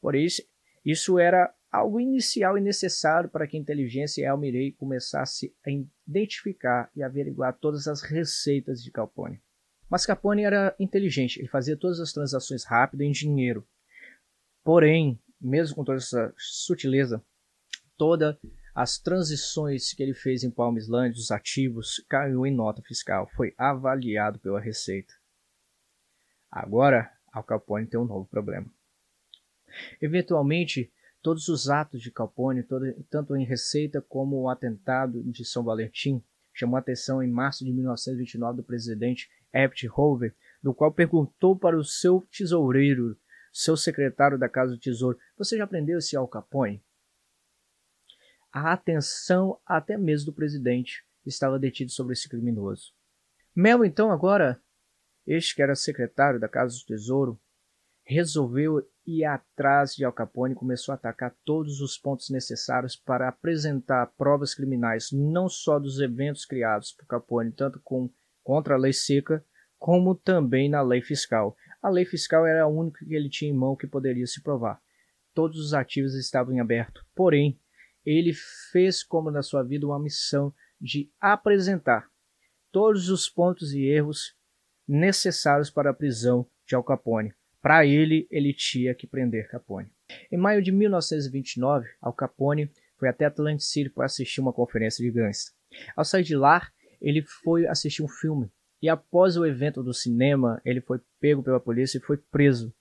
Por 0.01 0.15
isso, 0.15 0.43
isso 0.85 1.19
era 1.19 1.53
algo 1.71 2.01
inicial 2.01 2.57
e 2.57 2.61
necessário 2.61 3.29
para 3.29 3.47
que 3.47 3.57
a 3.57 3.61
inteligência 3.61 4.23
e 4.23 4.27
Almirei 4.27 4.73
começasse 4.73 5.55
a 5.67 5.71
identificar 6.07 6.91
e 6.97 7.03
averiguar 7.03 7.59
todas 7.59 7.87
as 7.87 8.03
receitas 8.03 8.83
de 8.83 8.91
Capone. 8.91 9.43
Mas 9.91 10.07
Capone 10.07 10.45
era 10.45 10.75
inteligente, 10.79 11.39
ele 11.39 11.49
fazia 11.49 11.77
todas 11.77 12.01
as 12.01 12.13
transações 12.13 12.65
rápido 12.65 13.03
em 13.03 13.11
dinheiro. 13.11 13.67
Porém, 14.63 15.21
mesmo 15.41 15.77
com 15.77 15.85
toda 15.85 15.99
essa 15.99 16.33
sutileza, 16.37 17.23
todas 17.97 18.37
as 18.81 18.99
transições 18.99 19.93
que 19.93 20.03
ele 20.03 20.15
fez 20.15 20.45
em 20.45 20.51
Palm 20.51 20.77
Island, 20.77 21.19
os 21.19 21.31
ativos, 21.31 22.05
caiu 22.09 22.47
em 22.47 22.55
nota 22.55 22.83
fiscal, 22.83 23.29
foi 23.35 23.55
avaliado 23.59 24.39
pela 24.39 24.61
Receita. 24.61 25.13
Agora, 26.51 27.11
Al 27.33 27.43
Capone 27.43 27.87
tem 27.87 27.99
um 27.99 28.05
novo 28.05 28.27
problema. 28.27 28.67
Eventualmente, 30.01 30.93
Todos 31.21 31.49
os 31.49 31.69
atos 31.69 32.01
de 32.01 32.13
Capone, 32.13 32.63
todo, 32.63 32.87
tanto 33.11 33.35
em 33.35 33.45
Receita 33.45 34.01
como 34.01 34.41
o 34.41 34.49
atentado 34.49 35.23
de 35.25 35.45
São 35.45 35.65
Valentim, 35.65 36.23
chamou 36.55 36.77
atenção 36.77 37.23
em 37.23 37.29
março 37.29 37.65
de 37.65 37.73
1929 37.73 38.59
do 38.59 38.63
presidente 38.63 39.29
Herbert 39.53 39.91
Hoover, 39.97 40.35
do 40.63 40.73
qual 40.73 40.93
perguntou 40.93 41.59
para 41.59 41.77
o 41.77 41.85
seu 41.85 42.27
tesoureiro, 42.31 43.17
seu 43.53 43.77
secretário 43.77 44.39
da 44.39 44.49
Casa 44.49 44.73
do 44.73 44.79
Tesouro, 44.79 45.19
você 45.37 45.57
já 45.57 45.65
aprendeu 45.65 45.99
esse 45.99 46.17
Al 46.17 46.29
Capone? 46.29 46.83
A 48.53 48.73
atenção 48.73 49.59
até 49.67 49.97
mesmo 49.97 50.27
do 50.27 50.33
presidente 50.33 51.05
estava 51.25 51.59
detido 51.59 51.91
sobre 51.91 52.15
esse 52.15 52.29
criminoso. 52.29 52.93
Mel, 53.55 53.85
então, 53.85 54.11
agora, 54.11 54.61
este 55.27 55.55
que 55.55 55.63
era 55.63 55.75
secretário 55.75 56.41
da 56.41 56.49
Casa 56.49 56.77
do 56.77 56.87
Tesouro, 56.87 57.39
resolveu 58.05 58.89
ir 59.07 59.25
atrás 59.25 59.95
de 59.95 60.05
Al 60.05 60.13
Capone 60.13 60.55
e 60.55 60.57
começou 60.57 60.93
a 60.93 60.97
atacar 60.97 61.35
todos 61.45 61.83
os 61.83 61.99
pontos 61.99 62.31
necessários 62.31 62.97
para 62.97 63.29
apresentar 63.29 64.07
provas 64.17 64.55
criminais, 64.55 65.11
não 65.13 65.49
só 65.49 65.79
dos 65.79 66.01
eventos 66.01 66.47
criados 66.47 66.93
por 66.93 67.07
Capone, 67.07 67.53
tanto 67.53 67.79
com, 67.85 68.09
contra 68.43 68.75
a 68.75 68.79
lei 68.79 68.95
seca, 68.95 69.45
como 69.79 70.15
também 70.15 70.71
na 70.71 70.81
lei 70.81 71.03
fiscal. 71.03 71.55
A 71.83 71.91
lei 71.91 72.07
fiscal 72.07 72.47
era 72.47 72.63
a 72.63 72.67
única 72.67 73.05
que 73.05 73.15
ele 73.15 73.29
tinha 73.29 73.51
em 73.51 73.55
mão 73.55 73.77
que 73.77 73.87
poderia 73.87 74.27
se 74.27 74.43
provar. 74.43 74.81
Todos 75.35 75.59
os 75.59 75.75
ativos 75.75 76.15
estavam 76.15 76.55
em 76.55 76.61
aberto. 76.61 77.05
Porém, 77.15 77.59
ele 78.09 78.33
fez 78.73 79.03
como 79.03 79.31
na 79.31 79.43
sua 79.43 79.63
vida 79.63 79.87
uma 79.87 79.99
missão 79.99 80.53
de 80.81 81.11
apresentar 81.21 82.09
todos 82.73 83.11
os 83.11 83.29
pontos 83.29 83.73
e 83.73 83.83
erros 83.83 84.35
necessários 84.87 85.71
para 85.71 85.91
a 85.91 85.95
prisão 85.95 86.47
de 86.67 86.75
Al 86.75 86.83
Capone. 86.83 87.35
Para 87.61 87.85
ele, 87.85 88.27
ele 88.31 88.55
tinha 88.55 88.95
que 88.95 89.07
prender 89.07 89.51
Capone. 89.51 89.91
Em 90.31 90.39
maio 90.39 90.63
de 90.63 90.73
1929, 90.73 91.87
Al 92.01 92.13
Capone 92.13 92.71
foi 92.97 93.09
até 93.09 93.27
Atlantic 93.27 93.63
City 93.63 93.91
para 93.91 94.07
assistir 94.07 94.41
uma 94.41 94.53
conferência 94.53 95.05
de 95.05 95.11
gangsta. 95.11 95.53
Ao 95.95 96.05
sair 96.05 96.23
de 96.23 96.37
lá, 96.37 96.67
ele 97.01 97.23
foi 97.23 97.67
assistir 97.67 98.03
um 98.03 98.09
filme 98.09 98.51
e 98.81 98.89
após 98.89 99.37
o 99.37 99.45
evento 99.45 99.83
do 99.83 99.93
cinema, 99.93 100.63
ele 100.65 100.81
foi 100.81 101.01
pego 101.21 101.43
pela 101.43 101.61
polícia 101.61 101.99
e 101.99 102.01
foi 102.01 102.17
preso. 102.17 102.73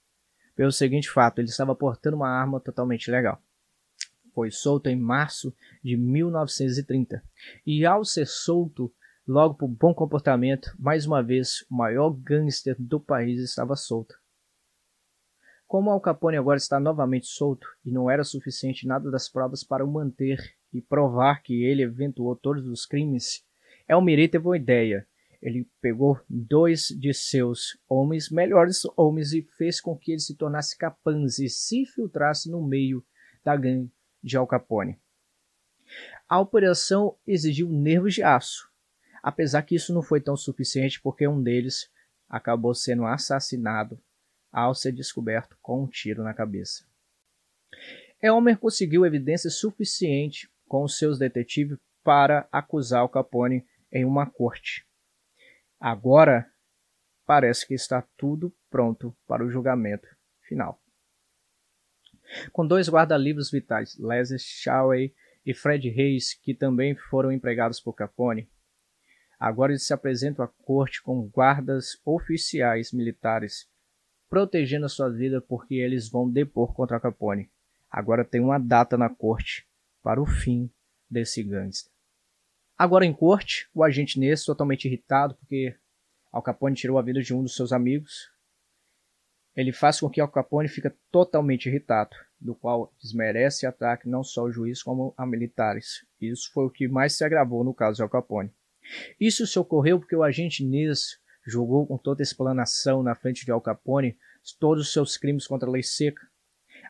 Pelo 0.56 0.72
seguinte 0.72 1.10
fato, 1.10 1.40
ele 1.40 1.50
estava 1.50 1.76
portando 1.76 2.16
uma 2.16 2.30
arma 2.30 2.60
totalmente 2.60 3.10
legal. 3.12 3.42
Foi 4.38 4.52
solto 4.52 4.86
em 4.86 4.96
março 4.96 5.52
de 5.84 5.98
1930 5.98 7.24
e 7.66 7.84
ao 7.88 8.06
ser 8.06 8.28
solto, 8.28 8.94
logo 9.28 9.56
por 9.56 9.68
bom 9.68 9.96
comportamento, 9.96 10.76
mais 10.78 11.08
uma 11.08 11.24
vez 11.24 11.66
o 11.72 11.76
maior 11.76 12.12
gangster 12.12 12.76
do 12.78 13.00
país 13.00 13.42
estava 13.42 13.76
solto. 13.76 14.14
Como 15.66 15.90
Al 15.90 16.00
Capone 16.00 16.38
agora 16.38 16.58
está 16.58 16.80
novamente 16.80 17.26
solto 17.26 17.68
e 17.84 17.92
não 17.92 18.12
era 18.12 18.24
suficiente 18.24 18.86
nada 18.86 19.10
das 19.10 19.28
provas 19.28 19.64
para 19.64 19.84
o 19.84 19.92
manter 19.92 20.38
e 20.72 20.84
provar 20.84 21.42
que 21.42 21.64
ele 21.64 21.82
eventuou 21.82 22.36
todos 22.36 22.68
os 22.68 22.86
crimes, 22.86 23.44
Elmirei 23.90 24.28
teve 24.28 24.46
uma 24.46 24.56
ideia. 24.56 25.08
Ele 25.42 25.68
pegou 25.82 26.22
dois 26.30 26.90
de 26.90 27.12
seus 27.12 27.76
homens, 27.90 28.30
melhores 28.30 28.84
homens, 28.96 29.34
e 29.34 29.42
fez 29.58 29.82
com 29.82 29.98
que 29.98 30.12
ele 30.12 30.20
se 30.20 30.36
tornasse 30.36 30.78
capaz 30.78 31.40
e 31.40 31.50
se 31.50 31.82
infiltrasse 31.82 32.52
no 32.52 32.62
meio 32.62 33.04
da 33.44 33.56
gangue 33.56 33.97
de 34.24 34.38
Al 34.38 34.48
Capone. 34.48 35.00
A 36.28 36.40
operação 36.40 37.18
exigiu 37.26 37.70
nervos 37.70 38.14
de 38.14 38.24
aço, 38.24 38.70
apesar 39.24 39.62
que 39.64 39.76
isso 39.76 39.94
não 39.94 40.02
foi 40.02 40.20
tão 40.20 40.36
suficiente 40.36 41.02
porque 41.02 41.28
um 41.28 41.42
deles 41.42 41.90
acabou 42.28 42.74
sendo 42.74 43.06
assassinado 43.06 44.00
ao 44.52 44.76
ser 44.76 44.92
descoberto 44.92 45.58
com 45.62 45.84
um 45.84 45.88
tiro 45.88 46.24
na 46.24 46.34
cabeça. 46.34 46.86
Elmer 48.22 48.58
conseguiu 48.58 49.06
evidência 49.06 49.50
suficiente 49.50 50.50
com 50.68 50.88
seus 50.88 51.20
detetives 51.20 51.78
para 52.04 52.48
acusar 52.52 53.04
o 53.04 53.10
Capone 53.10 53.66
em 53.92 54.04
uma 54.04 54.26
corte. 54.26 54.86
Agora 55.80 56.52
parece 57.26 57.68
que 57.68 57.74
está 57.74 58.02
tudo 58.18 58.54
pronto 58.70 59.16
para 59.28 59.46
o 59.46 59.50
julgamento 59.50 60.08
final. 60.42 60.82
Com 62.52 62.66
dois 62.66 62.90
guarda-livros 62.90 63.50
vitais, 63.50 63.98
Leslie 63.98 64.40
Shawey 64.40 65.14
e 65.46 65.54
Fred 65.54 65.90
Reis, 65.90 66.34
que 66.34 66.54
também 66.54 66.96
foram 66.96 67.32
empregados 67.32 67.80
por 67.80 67.94
Capone, 67.94 68.50
agora 69.40 69.72
eles 69.72 69.86
se 69.86 69.94
apresentam 69.94 70.44
à 70.44 70.48
corte 70.48 71.02
com 71.02 71.28
guardas 71.28 72.00
oficiais 72.06 72.92
militares 72.92 73.68
protegendo 74.30 74.86
a 74.86 74.90
sua 74.90 75.10
vida 75.10 75.42
porque 75.42 75.76
eles 75.76 76.10
vão 76.10 76.30
depor 76.30 76.74
contra 76.74 77.00
Capone. 77.00 77.50
Agora 77.90 78.26
tem 78.26 78.42
uma 78.42 78.60
data 78.60 78.98
na 78.98 79.10
corte 79.10 79.66
para 80.04 80.22
o 80.22 80.26
fim 80.26 80.70
desse 81.10 81.42
gangster. 81.44 81.92
Agora 82.78 83.06
em 83.06 83.14
corte, 83.14 83.70
o 83.74 83.84
agente 83.84 84.20
Ness, 84.20 84.44
totalmente 84.44 84.86
irritado 84.86 85.36
porque 85.36 85.76
Al 86.32 86.42
Capone 86.42 86.76
tirou 86.76 87.00
a 87.00 87.02
vida 87.02 87.22
de 87.22 87.34
um 87.34 87.42
dos 87.42 87.56
seus 87.56 87.72
amigos, 87.72 88.30
ele 89.58 89.72
faz 89.72 90.00
com 90.00 90.08
que 90.08 90.22
Al 90.22 90.30
Capone 90.30 90.68
fique 90.68 90.92
totalmente 91.12 91.66
irritado, 91.68 92.16
do 92.40 92.54
qual 92.54 92.94
desmerece 93.02 93.66
e 93.66 93.68
ataque 93.68 94.08
não 94.08 94.24
só 94.24 94.44
o 94.44 94.52
juiz 94.52 94.84
como 94.84 95.16
a 95.18 95.26
militares. 95.26 96.06
Isso 96.22 96.52
foi 96.54 96.66
o 96.66 96.70
que 96.70 96.88
mais 96.88 97.14
se 97.14 97.26
agravou 97.26 97.64
no 97.64 97.74
caso 97.74 97.96
de 97.96 98.04
Al 98.04 98.10
Capone. 98.10 98.54
Isso 99.20 99.48
se 99.48 99.58
ocorreu 99.58 100.00
porque 100.00 100.16
o 100.16 100.22
agente 100.22 100.64
Ness 100.64 101.20
julgou 101.44 101.88
com 101.88 101.98
toda 101.98 102.22
explanação 102.22 103.02
na 103.02 103.16
frente 103.16 103.46
de 103.46 103.52
Al 103.52 103.60
Capone 103.60 104.16
todos 104.60 104.86
os 104.86 104.94
seus 104.94 105.18
crimes 105.18 105.48
contra 105.48 105.68
a 105.68 105.72
lei 105.72 105.84
seca, 105.84 106.22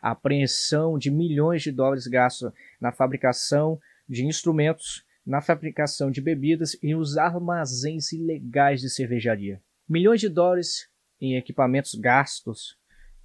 a 0.02 0.12
apreensão 0.12 0.98
de 0.98 1.10
milhões 1.10 1.64
de 1.64 1.72
dólares 1.72 2.06
gastos 2.06 2.52
na 2.82 2.92
fabricação 2.92 3.80
de 4.10 4.26
instrumentos, 4.26 5.06
na 5.26 5.42
fabricação 5.42 6.12
de 6.12 6.22
bebidas 6.22 6.78
e 6.84 6.94
nos 6.94 7.18
armazéns 7.18 8.12
ilegais 8.12 8.82
de 8.82 8.90
cervejaria. 8.90 9.62
Milhões 9.88 10.20
de 10.20 10.28
dólares 10.28 10.90
em 11.20 11.36
equipamentos 11.36 11.96
gastos 11.96 12.78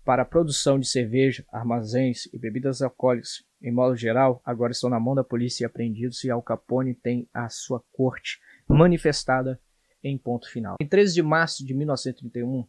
para 0.05 0.22
a 0.22 0.26
produção 0.26 0.78
de 0.78 0.88
cerveja, 0.88 1.44
armazéns 1.52 2.26
e 2.33 2.38
bebidas 2.38 2.83
alcoólicas, 2.83 3.44
em 3.61 3.70
modo 3.70 3.94
geral, 3.96 4.42
agora 4.44 4.72
estão 4.72 4.90
na 4.90 4.98
mão 4.98 5.14
da 5.14 5.22
polícia 5.22 5.64
e 5.64 5.66
apreendidos 5.66 6.24
e 6.24 6.31
Al 6.31 6.42
Capone 6.42 6.94
tem 6.94 7.28
a 7.33 7.48
sua 7.48 7.83
corte 7.92 8.40
manifestada 8.68 9.61
em 10.02 10.18
ponto 10.18 10.50
final. 10.50 10.76
Em 10.81 10.87
13 10.87 11.14
de 11.14 11.22
março 11.22 11.64
de 11.64 11.72
1931, 11.72 12.66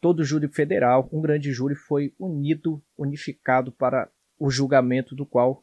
todo 0.00 0.20
o 0.20 0.24
júri 0.24 0.48
federal, 0.48 1.08
um 1.12 1.20
grande 1.20 1.52
júri, 1.52 1.74
foi 1.74 2.14
unido, 2.18 2.82
unificado 2.96 3.70
para 3.70 4.10
o 4.38 4.50
julgamento 4.50 5.14
do 5.14 5.26
qual 5.26 5.62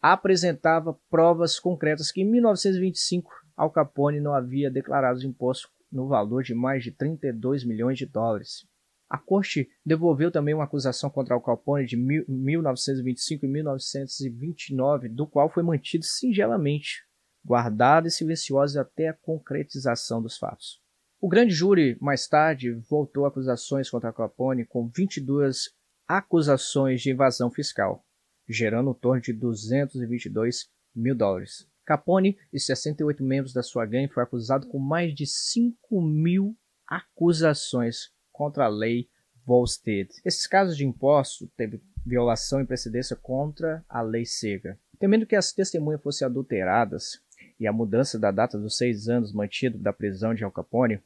apresentava 0.00 0.98
provas 1.08 1.60
concretas 1.60 2.10
que 2.10 2.22
em 2.22 2.24
1925 2.28 3.30
Al 3.56 3.70
Capone 3.70 4.20
não 4.20 4.34
havia 4.34 4.68
declarado 4.68 5.18
os 5.18 5.24
impostos 5.24 5.70
no 5.92 6.08
valor 6.08 6.42
de 6.42 6.54
mais 6.54 6.82
de 6.82 6.90
32 6.90 7.64
milhões 7.64 7.98
de 7.98 8.06
dólares. 8.06 8.66
A 9.12 9.18
corte 9.18 9.68
devolveu 9.84 10.30
também 10.30 10.54
uma 10.54 10.64
acusação 10.64 11.10
contra 11.10 11.34
Al 11.34 11.42
Capone 11.42 11.84
de 11.84 11.98
1925 11.98 13.44
e 13.44 13.48
1929, 13.48 15.10
do 15.10 15.26
qual 15.26 15.50
foi 15.50 15.62
mantido 15.62 16.02
singelamente, 16.02 17.04
guardado 17.44 18.08
e 18.08 18.10
silencioso 18.10 18.80
até 18.80 19.08
a 19.08 19.12
concretização 19.12 20.22
dos 20.22 20.38
fatos. 20.38 20.80
O 21.20 21.28
grande 21.28 21.52
júri, 21.52 21.98
mais 22.00 22.26
tarde, 22.26 22.72
voltou 22.88 23.26
acusações 23.26 23.90
contra 23.90 24.08
Al 24.08 24.14
Capone 24.14 24.64
com 24.64 24.88
22 24.88 25.70
acusações 26.08 27.02
de 27.02 27.10
invasão 27.10 27.50
fiscal, 27.50 28.04
gerando 28.48 28.90
um 28.90 28.94
torno 28.94 29.20
de 29.20 29.32
222 29.32 30.70
mil 30.94 31.14
dólares. 31.14 31.70
Capone 31.84 32.38
e 32.52 32.60
68 32.60 33.22
membros 33.22 33.52
da 33.52 33.62
sua 33.62 33.84
gangue 33.84 34.12
foram 34.12 34.26
acusados 34.26 34.68
com 34.68 34.78
mais 34.78 35.14
de 35.14 35.26
5 35.26 36.00
mil 36.00 36.56
acusações 36.86 38.10
contra 38.30 38.66
a 38.66 38.68
lei 38.68 39.08
Volstead. 39.44 40.08
Esses 40.24 40.46
casos 40.46 40.76
de 40.76 40.86
imposto 40.86 41.50
teve 41.56 41.82
violação 42.04 42.60
e 42.60 42.66
precedência 42.66 43.16
contra 43.16 43.84
a 43.88 44.00
lei 44.00 44.24
cega. 44.24 44.78
Temendo 44.98 45.26
que 45.26 45.36
as 45.36 45.52
testemunhas 45.52 46.02
fossem 46.02 46.24
adulteradas 46.24 47.20
e 47.58 47.66
a 47.66 47.72
mudança 47.72 48.18
da 48.18 48.30
data 48.30 48.58
dos 48.58 48.76
seis 48.76 49.08
anos 49.08 49.32
mantido 49.32 49.78
da 49.78 49.92
prisão 49.92 50.34
de 50.34 50.44
Al 50.44 50.52
Capone, 50.52 51.00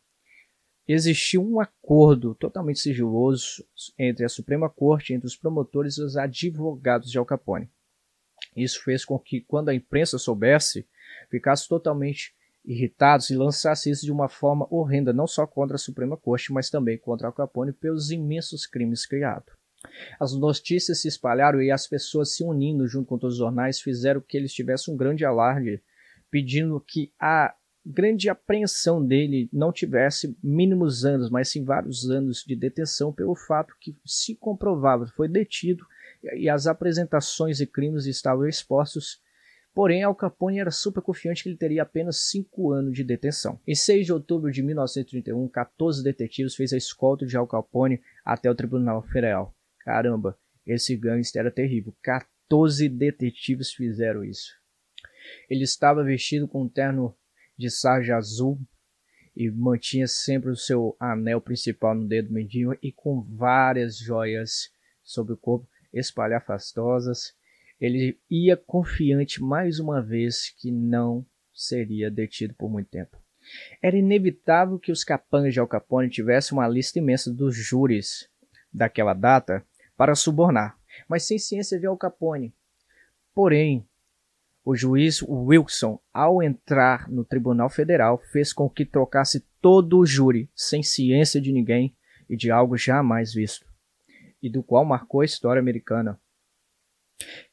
existiu 0.86 1.42
um 1.42 1.60
acordo 1.60 2.34
totalmente 2.34 2.78
sigiloso 2.78 3.64
entre 3.98 4.24
a 4.24 4.28
Suprema 4.28 4.68
Corte, 4.68 5.14
entre 5.14 5.26
os 5.26 5.36
promotores 5.36 5.96
e 5.96 6.02
os 6.02 6.16
advogados 6.16 7.10
de 7.10 7.18
Al 7.18 7.26
Capone. 7.26 7.70
Isso 8.56 8.82
fez 8.82 9.04
com 9.04 9.18
que, 9.18 9.42
quando 9.42 9.68
a 9.68 9.74
imprensa 9.74 10.18
soubesse, 10.18 10.86
ficasse 11.30 11.68
totalmente 11.68 12.34
irritados 12.64 13.30
e 13.30 13.36
lançasse 13.36 13.90
isso 13.90 14.04
de 14.04 14.10
uma 14.10 14.28
forma 14.28 14.66
horrenda, 14.70 15.12
não 15.12 15.26
só 15.26 15.46
contra 15.46 15.76
a 15.76 15.78
Suprema 15.78 16.16
Corte, 16.16 16.52
mas 16.52 16.68
também 16.68 16.98
contra 16.98 17.28
Al 17.28 17.32
Capone 17.32 17.72
pelos 17.72 18.10
imensos 18.10 18.66
crimes 18.66 19.06
criados. 19.06 19.54
As 20.18 20.32
notícias 20.32 21.00
se 21.00 21.06
espalharam 21.06 21.62
e 21.62 21.70
as 21.70 21.86
pessoas 21.86 22.34
se 22.34 22.42
unindo 22.42 22.88
junto 22.88 23.06
com 23.06 23.18
todos 23.18 23.34
os 23.34 23.38
jornais 23.38 23.80
fizeram 23.80 24.20
que 24.20 24.36
eles 24.36 24.52
tivessem 24.52 24.92
um 24.92 24.96
grande 24.96 25.24
alarde, 25.24 25.80
pedindo 26.28 26.80
que 26.80 27.12
a 27.20 27.54
grande 27.84 28.28
apreensão 28.28 29.04
dele 29.04 29.48
não 29.52 29.72
tivesse 29.72 30.36
mínimos 30.42 31.04
anos, 31.04 31.30
mas 31.30 31.48
sim 31.50 31.62
vários 31.62 32.10
anos 32.10 32.42
de 32.44 32.56
detenção 32.56 33.12
pelo 33.12 33.36
fato 33.36 33.76
que 33.80 33.96
se 34.04 34.34
comprovava, 34.34 35.06
foi 35.06 35.28
detido 35.28 35.86
e 36.34 36.48
as 36.48 36.66
apresentações 36.66 37.60
e 37.60 37.66
crimes 37.66 38.06
estavam 38.06 38.48
expostos. 38.48 39.20
Porém, 39.74 40.02
Al 40.02 40.14
Capone 40.14 40.58
era 40.58 40.70
super 40.70 41.02
confiante 41.02 41.42
que 41.42 41.50
ele 41.50 41.56
teria 41.58 41.82
apenas 41.82 42.30
5 42.30 42.72
anos 42.72 42.94
de 42.94 43.04
detenção. 43.04 43.60
Em 43.66 43.74
6 43.74 44.06
de 44.06 44.12
outubro 44.12 44.50
de 44.50 44.62
1931, 44.62 45.48
14 45.48 46.02
detetives 46.02 46.54
fez 46.54 46.72
a 46.72 46.78
escolta 46.78 47.26
de 47.26 47.36
Al 47.36 47.46
Capone 47.46 48.00
até 48.24 48.50
o 48.50 48.54
Tribunal 48.54 49.02
Federal. 49.02 49.54
Caramba, 49.80 50.38
esse 50.66 50.96
gangster 50.96 51.40
era 51.40 51.50
terrível. 51.50 51.94
14 52.02 52.88
detetives 52.88 53.72
fizeram 53.72 54.24
isso. 54.24 54.54
Ele 55.50 55.64
estava 55.64 56.02
vestido 56.02 56.48
com 56.48 56.62
um 56.62 56.68
terno 56.68 57.14
de 57.58 57.70
sarja 57.70 58.16
azul 58.16 58.58
e 59.36 59.50
mantinha 59.50 60.06
sempre 60.06 60.50
o 60.50 60.56
seu 60.56 60.96
anel 60.98 61.40
principal 61.40 61.94
no 61.94 62.08
dedo 62.08 62.32
mindinho 62.32 62.76
e 62.82 62.90
com 62.90 63.22
várias 63.22 63.98
joias 63.98 64.70
sobre 65.02 65.34
o 65.34 65.36
corpo 65.36 65.68
espalhafastosas. 65.98 67.34
Ele 67.80 68.18
ia 68.30 68.56
confiante 68.56 69.42
mais 69.42 69.78
uma 69.78 70.00
vez 70.00 70.50
que 70.58 70.70
não 70.70 71.24
seria 71.52 72.10
detido 72.10 72.54
por 72.54 72.70
muito 72.70 72.88
tempo. 72.88 73.16
Era 73.82 73.96
inevitável 73.96 74.78
que 74.78 74.90
os 74.92 75.04
capangas 75.04 75.54
de 75.54 75.60
Al 75.60 75.68
Capone 75.68 76.10
tivessem 76.10 76.56
uma 76.56 76.68
lista 76.68 76.98
imensa 76.98 77.32
dos 77.32 77.54
júris 77.54 78.28
daquela 78.72 79.14
data 79.14 79.64
para 79.96 80.14
subornar, 80.14 80.76
mas 81.08 81.22
sem 81.24 81.38
ciência 81.38 81.78
de 81.78 81.86
Al 81.86 81.96
Capone. 81.96 82.52
Porém, 83.34 83.86
o 84.64 84.74
juiz 84.74 85.22
Wilson, 85.22 86.00
ao 86.12 86.42
entrar 86.42 87.08
no 87.08 87.24
Tribunal 87.24 87.70
Federal, 87.70 88.18
fez 88.18 88.52
com 88.52 88.68
que 88.68 88.84
trocasse 88.84 89.46
todo 89.60 89.98
o 89.98 90.06
júri, 90.06 90.50
sem 90.54 90.82
ciência 90.82 91.40
de 91.40 91.52
ninguém 91.52 91.94
e 92.28 92.36
de 92.36 92.50
algo 92.50 92.76
jamais 92.76 93.32
visto, 93.32 93.64
e 94.42 94.50
do 94.50 94.62
qual 94.62 94.84
marcou 94.84 95.20
a 95.20 95.24
história 95.24 95.60
americana. 95.60 96.20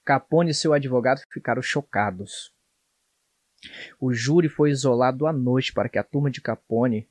Capone 0.04 0.52
e 0.52 0.54
seu 0.54 0.74
advogado 0.74 1.22
ficaram 1.32 1.62
chocados. 1.62 2.54
O 4.00 4.14
júri 4.14 4.50
foi 4.50 4.72
isolado 4.72 5.26
à 5.26 5.32
noite 5.32 5.72
para 5.72 5.88
que 5.88 5.98
a 5.98 6.04
turma 6.04 6.30
de 6.30 6.42
Capone 6.42 7.10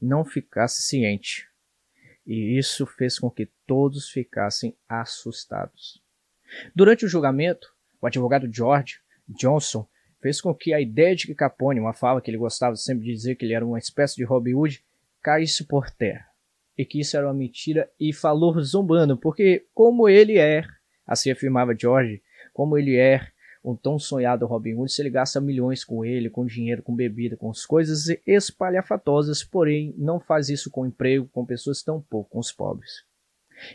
não 0.00 0.24
ficasse 0.24 0.82
ciente, 0.82 1.48
e 2.24 2.56
isso 2.56 2.86
fez 2.86 3.18
com 3.18 3.30
que 3.30 3.50
todos 3.66 4.10
ficassem 4.10 4.76
assustados. 4.88 6.00
Durante 6.74 7.04
o 7.04 7.08
julgamento, 7.08 7.74
o 8.00 8.06
advogado 8.06 8.52
George 8.52 9.00
Johnson 9.28 9.88
fez 10.20 10.40
com 10.40 10.54
que 10.54 10.72
a 10.72 10.80
ideia 10.80 11.16
de 11.16 11.26
que 11.26 11.34
Capone, 11.34 11.80
uma 11.80 11.92
fala 11.92 12.20
que 12.20 12.30
ele 12.30 12.38
gostava 12.38 12.76
sempre 12.76 13.04
de 13.04 13.12
dizer 13.12 13.34
que 13.34 13.44
ele 13.44 13.54
era 13.54 13.66
uma 13.66 13.78
espécie 13.78 14.16
de 14.16 14.24
Robin 14.24 14.54
Hood, 14.54 14.84
caísse 15.20 15.64
por 15.64 15.90
terra. 15.90 16.27
E 16.78 16.84
que 16.84 17.00
isso 17.00 17.16
era 17.16 17.26
uma 17.26 17.34
mentira 17.34 17.90
e 17.98 18.12
falou 18.12 18.58
zombando, 18.62 19.16
porque 19.16 19.66
como 19.74 20.08
ele 20.08 20.38
é, 20.38 20.62
assim 21.04 21.30
afirmava 21.30 21.76
George, 21.76 22.22
como 22.54 22.78
ele 22.78 22.96
é 22.96 23.32
um 23.64 23.74
tão 23.74 23.98
sonhado 23.98 24.46
Robin 24.46 24.74
Hood, 24.74 24.92
se 24.92 25.02
ele 25.02 25.10
gasta 25.10 25.40
milhões 25.40 25.84
com 25.84 26.04
ele, 26.04 26.30
com 26.30 26.46
dinheiro, 26.46 26.82
com 26.82 26.94
bebida, 26.94 27.36
com 27.36 27.50
as 27.50 27.66
coisas 27.66 28.06
espalhafatosas, 28.24 29.42
porém 29.42 29.92
não 29.98 30.20
faz 30.20 30.48
isso 30.48 30.70
com 30.70 30.86
emprego, 30.86 31.28
com 31.32 31.44
pessoas 31.44 31.82
tão 31.82 32.00
pouco, 32.00 32.30
com 32.30 32.38
os 32.38 32.52
pobres. 32.52 33.04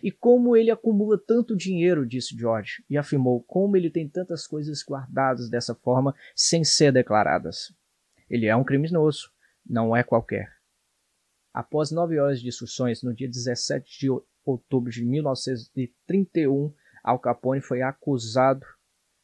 E 0.01 0.09
como 0.09 0.55
ele 0.55 0.71
acumula 0.71 1.17
tanto 1.17 1.57
dinheiro, 1.57 2.07
disse 2.07 2.37
George, 2.37 2.83
e 2.89 2.97
afirmou 2.97 3.43
como 3.43 3.75
ele 3.75 3.89
tem 3.89 4.07
tantas 4.07 4.47
coisas 4.47 4.81
guardadas 4.81 5.49
dessa 5.49 5.75
forma 5.75 6.15
sem 6.33 6.63
ser 6.63 6.93
declaradas. 6.93 7.73
Ele 8.29 8.45
é 8.45 8.55
um 8.55 8.63
criminoso, 8.63 9.29
não 9.65 9.95
é 9.95 10.01
qualquer. 10.03 10.62
Após 11.53 11.91
nove 11.91 12.17
horas 12.19 12.41
de 12.41 12.47
instruções, 12.47 13.03
no 13.03 13.13
dia 13.13 13.29
17 13.29 13.99
de 13.99 14.09
outubro 14.43 14.91
de 14.91 15.05
1931, 15.05 16.73
Al 17.03 17.19
Capone 17.19 17.61
foi 17.61 17.81
acusado 17.81 18.65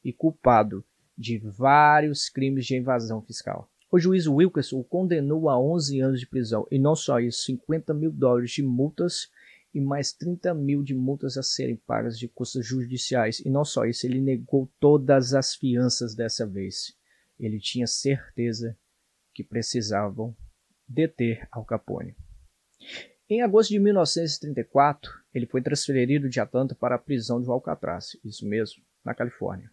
e 0.04 0.14
culpado 0.14 0.86
de 1.18 1.40
vários 1.40 2.30
crimes 2.30 2.66
de 2.66 2.78
invasão 2.78 3.22
fiscal. 3.22 3.70
O 3.92 3.98
juiz 4.00 4.28
Wilkerson 4.28 4.80
o 4.80 4.84
condenou 4.84 5.50
a 5.50 5.60
11 5.60 6.00
anos 6.00 6.20
de 6.20 6.28
prisão 6.28 6.68
e 6.70 6.78
não 6.78 6.96
só 6.96 7.20
isso, 7.20 7.46
50 7.46 7.94
mil 7.96 8.12
dólares 8.12 8.52
de 8.52 8.62
multas 8.62 9.28
e 9.74 9.82
mais 9.82 10.14
30 10.14 10.54
mil 10.54 10.84
de 10.84 10.94
multas 10.94 11.38
a 11.38 11.44
serem 11.44 11.76
pagas 11.76 12.18
de 12.18 12.28
custas 12.28 12.66
judiciais. 12.66 13.40
E 13.40 13.50
não 13.50 13.66
só 13.66 13.86
isso, 13.86 14.06
ele 14.06 14.22
negou 14.22 14.72
todas 14.80 15.34
as 15.34 15.56
fianças 15.56 16.14
dessa 16.14 16.46
vez. 16.46 16.96
Ele 17.40 17.60
tinha 17.60 17.88
certeza 17.88 18.78
que 19.34 19.44
precisavam 19.44 20.36
deter 20.90 21.48
Al 21.52 21.64
Capone. 21.64 22.16
Em 23.30 23.44
agosto 23.44 23.70
de 23.70 23.80
1934, 23.80 25.12
ele 25.34 25.46
foi 25.46 25.62
transferido 25.62 26.28
de 26.28 26.40
Atlanta 26.40 26.74
para 26.74 26.96
a 26.96 27.00
prisão 27.00 27.40
de 27.40 27.48
Alcatraz, 27.48 28.18
isso 28.26 28.48
mesmo, 28.48 28.82
na 29.06 29.14
Califórnia. 29.14 29.70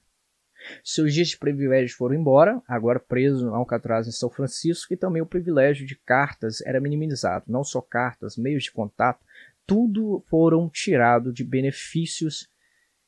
Seus 0.84 1.14
dias 1.14 1.28
de 1.28 1.38
privilégio 1.38 1.96
foram 1.96 2.14
embora, 2.14 2.60
agora 2.68 3.00
preso 3.00 3.46
no 3.46 3.54
Alcatraz 3.54 4.06
em 4.06 4.12
São 4.12 4.28
Francisco, 4.28 4.92
e 4.92 4.96
também 4.96 5.22
o 5.22 5.26
privilégio 5.26 5.86
de 5.86 5.96
cartas 5.96 6.60
era 6.62 6.80
minimizado. 6.80 7.46
Não 7.48 7.64
só 7.64 7.80
cartas, 7.80 8.36
meios 8.36 8.64
de 8.64 8.72
contato, 8.72 9.24
tudo 9.66 10.22
foram 10.28 10.68
tirados 10.68 11.32
de 11.32 11.42
benefícios 11.42 12.48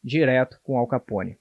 direto 0.02 0.58
com 0.62 0.78
Al 0.78 0.86
Capone. 0.86 1.38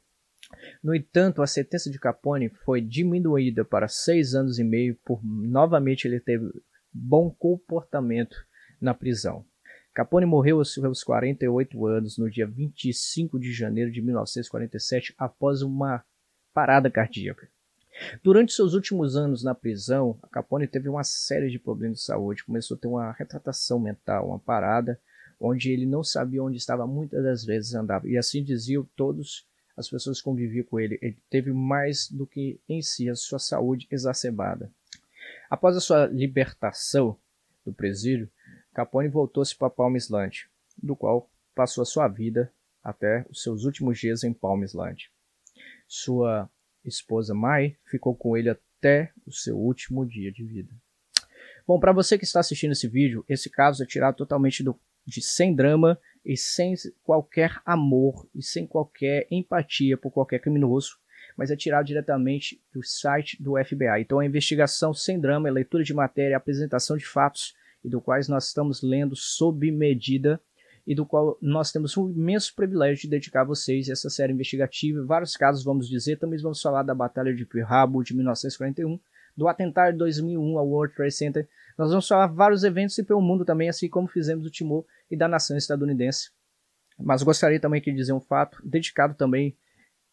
No 0.84 0.94
entanto, 0.96 1.42
a 1.42 1.48
sentença 1.48 1.90
de 1.90 2.00
Capone 2.00 2.50
foi 2.50 2.82
diminuída 2.82 3.64
para 3.64 3.88
seis 3.88 4.34
anos 4.34 4.60
e 4.60 4.64
meio 4.64 4.96
por 5.04 5.24
novamente 5.24 6.08
ele 6.08 6.20
teve 6.20 6.50
bom 6.92 7.30
comportamento 7.30 8.38
na 8.82 8.94
prisão. 8.94 9.46
Capone 9.94 10.26
morreu 10.26 10.60
aos 10.60 10.74
seus 10.74 11.04
48 11.04 11.86
anos 11.88 12.18
no 12.18 12.30
dia 12.30 12.46
25 12.46 13.40
de 13.40 13.52
janeiro 13.52 13.92
de 13.92 14.02
1947 14.02 15.16
após 15.18 15.62
uma 15.62 16.04
parada 16.54 16.90
cardíaca. 16.90 17.48
Durante 18.24 18.54
seus 18.54 18.74
últimos 18.76 19.16
anos 19.16 19.44
na 19.44 19.56
prisão, 19.56 20.20
Capone 20.32 20.68
teve 20.68 20.88
uma 20.88 21.04
série 21.04 21.50
de 21.50 21.58
problemas 21.58 21.98
de 21.98 22.04
saúde, 22.04 22.44
começou 22.44 22.78
a 22.78 22.80
ter 22.80 22.88
uma 22.88 23.12
retratação 23.12 23.80
mental, 23.80 24.28
uma 24.28 24.40
parada, 24.40 25.00
onde 25.40 25.72
ele 25.72 25.86
não 25.86 26.04
sabia 26.04 26.44
onde 26.44 26.58
estava, 26.58 26.86
muitas 26.86 27.24
das 27.24 27.44
vezes 27.44 27.74
andava. 27.74 28.08
E 28.08 28.18
assim 28.18 28.44
diziam 28.44 28.88
todos 28.96 29.48
as 29.78 29.88
pessoas 29.88 30.20
conviviam 30.20 30.66
com 30.66 30.80
ele. 30.80 30.98
Ele 31.02 31.18
teve 31.30 31.54
mais 31.54 32.10
do 32.10 32.26
que 32.26 32.60
em 32.68 32.82
si 32.82 33.08
a 33.10 33.16
sua 33.16 33.38
saúde 33.38 33.88
exacerbada. 33.92 34.72
Após 35.50 35.78
a 35.78 35.80
sua 35.80 36.08
libertação 36.08 37.16
do 37.64 37.72
presídio, 37.72 38.30
Capone 38.74 39.08
voltou-se 39.08 39.56
para 39.56 39.70
Palm 39.70 39.96
Island, 39.96 40.50
do 40.82 40.96
qual 40.96 41.30
passou 41.54 41.84
a 41.84 41.86
sua 41.86 42.08
vida 42.08 42.52
até 42.84 43.26
os 43.30 43.44
seus 43.44 43.64
últimos 43.64 44.00
dias 44.00 44.24
em 44.24 44.34
Palm 44.34 44.64
Island. 44.64 45.12
Sua 45.88 46.50
esposa 46.84 47.34
Mai 47.34 47.76
ficou 47.86 48.16
com 48.16 48.36
ele 48.36 48.50
até 48.50 49.12
o 49.26 49.32
seu 49.32 49.58
último 49.58 50.06
dia 50.06 50.32
de 50.32 50.44
vida. 50.44 50.74
Bom, 51.68 51.80
para 51.80 51.92
você 51.92 52.18
que 52.18 52.24
está 52.24 52.40
assistindo 52.40 52.72
esse 52.72 52.88
vídeo, 52.88 53.26
esse 53.28 53.50
caso 53.50 53.84
é 53.84 53.86
tirado 53.86 54.16
totalmente 54.16 54.64
do, 54.64 54.80
de 55.06 55.22
sem 55.22 55.54
drama 55.54 56.00
e 56.28 56.36
sem 56.36 56.76
qualquer 57.04 57.62
amor 57.66 58.28
e 58.36 58.44
sem 58.44 58.68
qualquer 58.68 59.26
empatia 59.32 59.98
por 59.98 60.12
qualquer 60.12 60.40
criminoso, 60.40 60.98
mas 61.38 61.50
é 61.50 61.56
tirado 61.56 61.86
diretamente 61.86 62.62
do 62.74 62.84
site 62.84 63.42
do 63.42 63.54
FBI. 63.64 64.02
Então, 64.02 64.20
a 64.20 64.26
investigação 64.26 64.94
sem 64.94 65.18
drama 65.18 65.48
é 65.48 65.52
leitura 65.52 65.86
de 65.86 65.94
matéria, 65.94 66.36
apresentação 66.36 66.98
de 66.98 67.06
fatos 67.06 67.56
e 67.82 67.88
do 67.88 68.02
quais 68.02 68.28
nós 68.28 68.48
estamos 68.48 68.82
lendo 68.82 69.16
sob 69.16 69.72
medida 69.72 70.42
e 70.86 70.94
do 70.94 71.06
qual 71.06 71.38
nós 71.42 71.72
temos 71.72 71.96
um 71.98 72.10
imenso 72.10 72.54
privilégio 72.54 73.04
de 73.04 73.10
dedicar 73.10 73.42
a 73.42 73.46
vocês 73.46 73.88
essa 73.88 74.10
série 74.10 74.34
investigativa. 74.34 75.06
Vários 75.06 75.38
casos, 75.38 75.64
vamos 75.64 75.88
dizer, 75.88 76.18
também 76.18 76.40
vamos 76.42 76.62
falar 76.62 76.84
da 76.84 76.94
Batalha 76.94 77.34
de 77.34 77.46
Pearl 77.46 77.72
Harbor 77.72 78.04
de 78.04 78.14
1941, 78.14 79.00
do 79.36 79.48
atentado 79.48 79.94
de 79.94 80.00
2001 80.00 80.58
ao 80.58 80.68
World 80.68 80.94
Trade 80.94 81.14
Center. 81.14 81.48
Nós 81.78 81.90
vamos 81.90 82.08
falar 82.08 82.28
vários 82.28 82.64
eventos 82.64 82.98
e 82.98 83.04
pelo 83.04 83.22
mundo 83.22 83.46
também, 83.46 83.70
assim 83.70 83.90
como 83.90 84.08
fizemos 84.08 84.44
do 84.44 84.52
Timor 84.52 84.86
e 85.10 85.18
da 85.18 85.28
nação 85.28 85.56
estadunidense. 85.56 86.32
Mas 87.00 87.22
gostaria 87.22 87.60
também 87.60 87.82
de 87.82 87.94
dizer 87.94 88.14
um 88.14 88.20
fato, 88.20 88.60
dedicado 88.66 89.14
também 89.14 89.56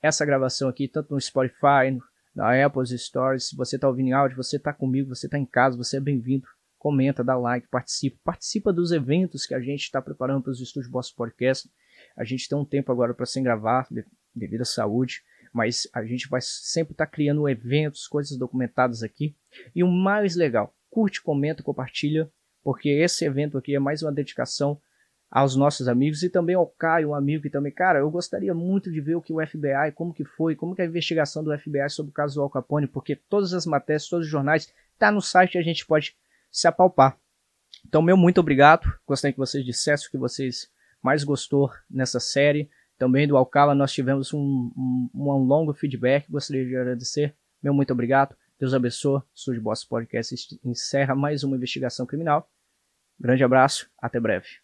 essa 0.02 0.26
gravação 0.26 0.68
aqui, 0.68 0.86
tanto 0.86 1.14
no 1.14 1.20
Spotify, 1.20 1.98
na 2.34 2.64
Apple 2.64 2.86
Stories, 2.86 3.48
se 3.48 3.56
você 3.56 3.76
está 3.76 3.88
ouvindo 3.88 4.08
em 4.08 4.12
áudio, 4.12 4.36
você 4.36 4.56
está 4.56 4.72
comigo, 4.72 5.14
você 5.14 5.26
está 5.26 5.38
em 5.38 5.46
casa, 5.46 5.76
você 5.76 5.96
é 5.96 6.00
bem-vindo 6.00 6.46
comenta, 6.84 7.24
dá 7.24 7.34
like, 7.34 7.66
participa, 7.68 8.18
participa 8.22 8.70
dos 8.70 8.92
eventos 8.92 9.46
que 9.46 9.54
a 9.54 9.58
gente 9.60 9.84
está 9.84 10.02
preparando 10.02 10.42
para 10.42 10.50
os 10.50 10.60
estúdios 10.60 10.92
Boss 10.92 11.10
Podcast. 11.10 11.66
A 12.14 12.24
gente 12.24 12.46
tem 12.46 12.58
um 12.58 12.64
tempo 12.64 12.92
agora 12.92 13.14
para 13.14 13.24
sem 13.24 13.42
gravar, 13.42 13.88
devido 14.34 14.60
à 14.60 14.66
saúde, 14.66 15.22
mas 15.50 15.88
a 15.94 16.04
gente 16.04 16.28
vai 16.28 16.42
sempre 16.42 16.92
estar 16.92 17.06
tá 17.06 17.10
criando 17.10 17.48
eventos, 17.48 18.06
coisas 18.06 18.36
documentadas 18.36 19.02
aqui. 19.02 19.34
E 19.74 19.82
o 19.82 19.88
mais 19.88 20.36
legal, 20.36 20.74
curte, 20.94 21.20
comenta, 21.20 21.60
compartilha, 21.60 22.30
porque 22.62 22.88
esse 22.88 23.24
evento 23.24 23.58
aqui 23.58 23.74
é 23.74 23.80
mais 23.80 24.00
uma 24.00 24.12
dedicação 24.12 24.80
aos 25.28 25.56
nossos 25.56 25.88
amigos 25.88 26.22
e 26.22 26.30
também 26.30 26.54
ao 26.54 26.68
Caio, 26.68 27.08
um 27.08 27.14
amigo 27.16 27.42
que 27.42 27.50
também, 27.50 27.72
cara, 27.72 27.98
eu 27.98 28.08
gostaria 28.08 28.54
muito 28.54 28.92
de 28.92 29.00
ver 29.00 29.16
o 29.16 29.20
que 29.20 29.32
o 29.32 29.44
FBI, 29.44 29.90
como 29.92 30.14
que 30.14 30.24
foi, 30.24 30.54
como 30.54 30.72
que 30.72 30.82
é 30.82 30.84
a 30.84 30.88
investigação 30.88 31.42
do 31.42 31.50
FBI 31.58 31.90
sobre 31.90 32.10
o 32.10 32.14
caso 32.14 32.36
do 32.36 32.42
Al 32.42 32.48
Capone, 32.48 32.86
porque 32.86 33.16
todas 33.16 33.52
as 33.52 33.66
matérias, 33.66 34.08
todos 34.08 34.26
os 34.26 34.30
jornais, 34.30 34.72
tá 34.96 35.10
no 35.10 35.20
site, 35.20 35.58
a 35.58 35.62
gente 35.62 35.84
pode 35.84 36.14
se 36.48 36.68
apalpar. 36.68 37.18
Então, 37.84 38.00
meu 38.00 38.16
muito 38.16 38.38
obrigado. 38.38 38.86
Gostaria 39.04 39.32
que 39.32 39.38
vocês 39.40 39.64
dissessem 39.64 40.06
o 40.06 40.10
que 40.12 40.16
vocês 40.16 40.70
mais 41.02 41.24
gostou 41.24 41.72
nessa 41.90 42.20
série. 42.20 42.70
Também 42.96 43.26
do 43.26 43.36
Alcala 43.36 43.74
nós 43.74 43.92
tivemos 43.92 44.32
um, 44.32 44.70
um, 44.76 45.10
um 45.12 45.44
longo 45.44 45.74
feedback. 45.74 46.30
Gostaria 46.30 46.64
de 46.64 46.76
agradecer. 46.76 47.34
Meu 47.60 47.74
muito 47.74 47.92
obrigado. 47.92 48.36
Deus 48.64 48.72
abençoe. 48.72 49.20
Estúdio 49.34 49.60
Boss 49.60 49.84
Podcast 49.84 50.58
encerra 50.64 51.14
mais 51.14 51.44
uma 51.44 51.54
investigação 51.54 52.06
criminal. 52.06 52.50
Grande 53.20 53.44
abraço. 53.44 53.90
Até 54.00 54.18
breve. 54.18 54.63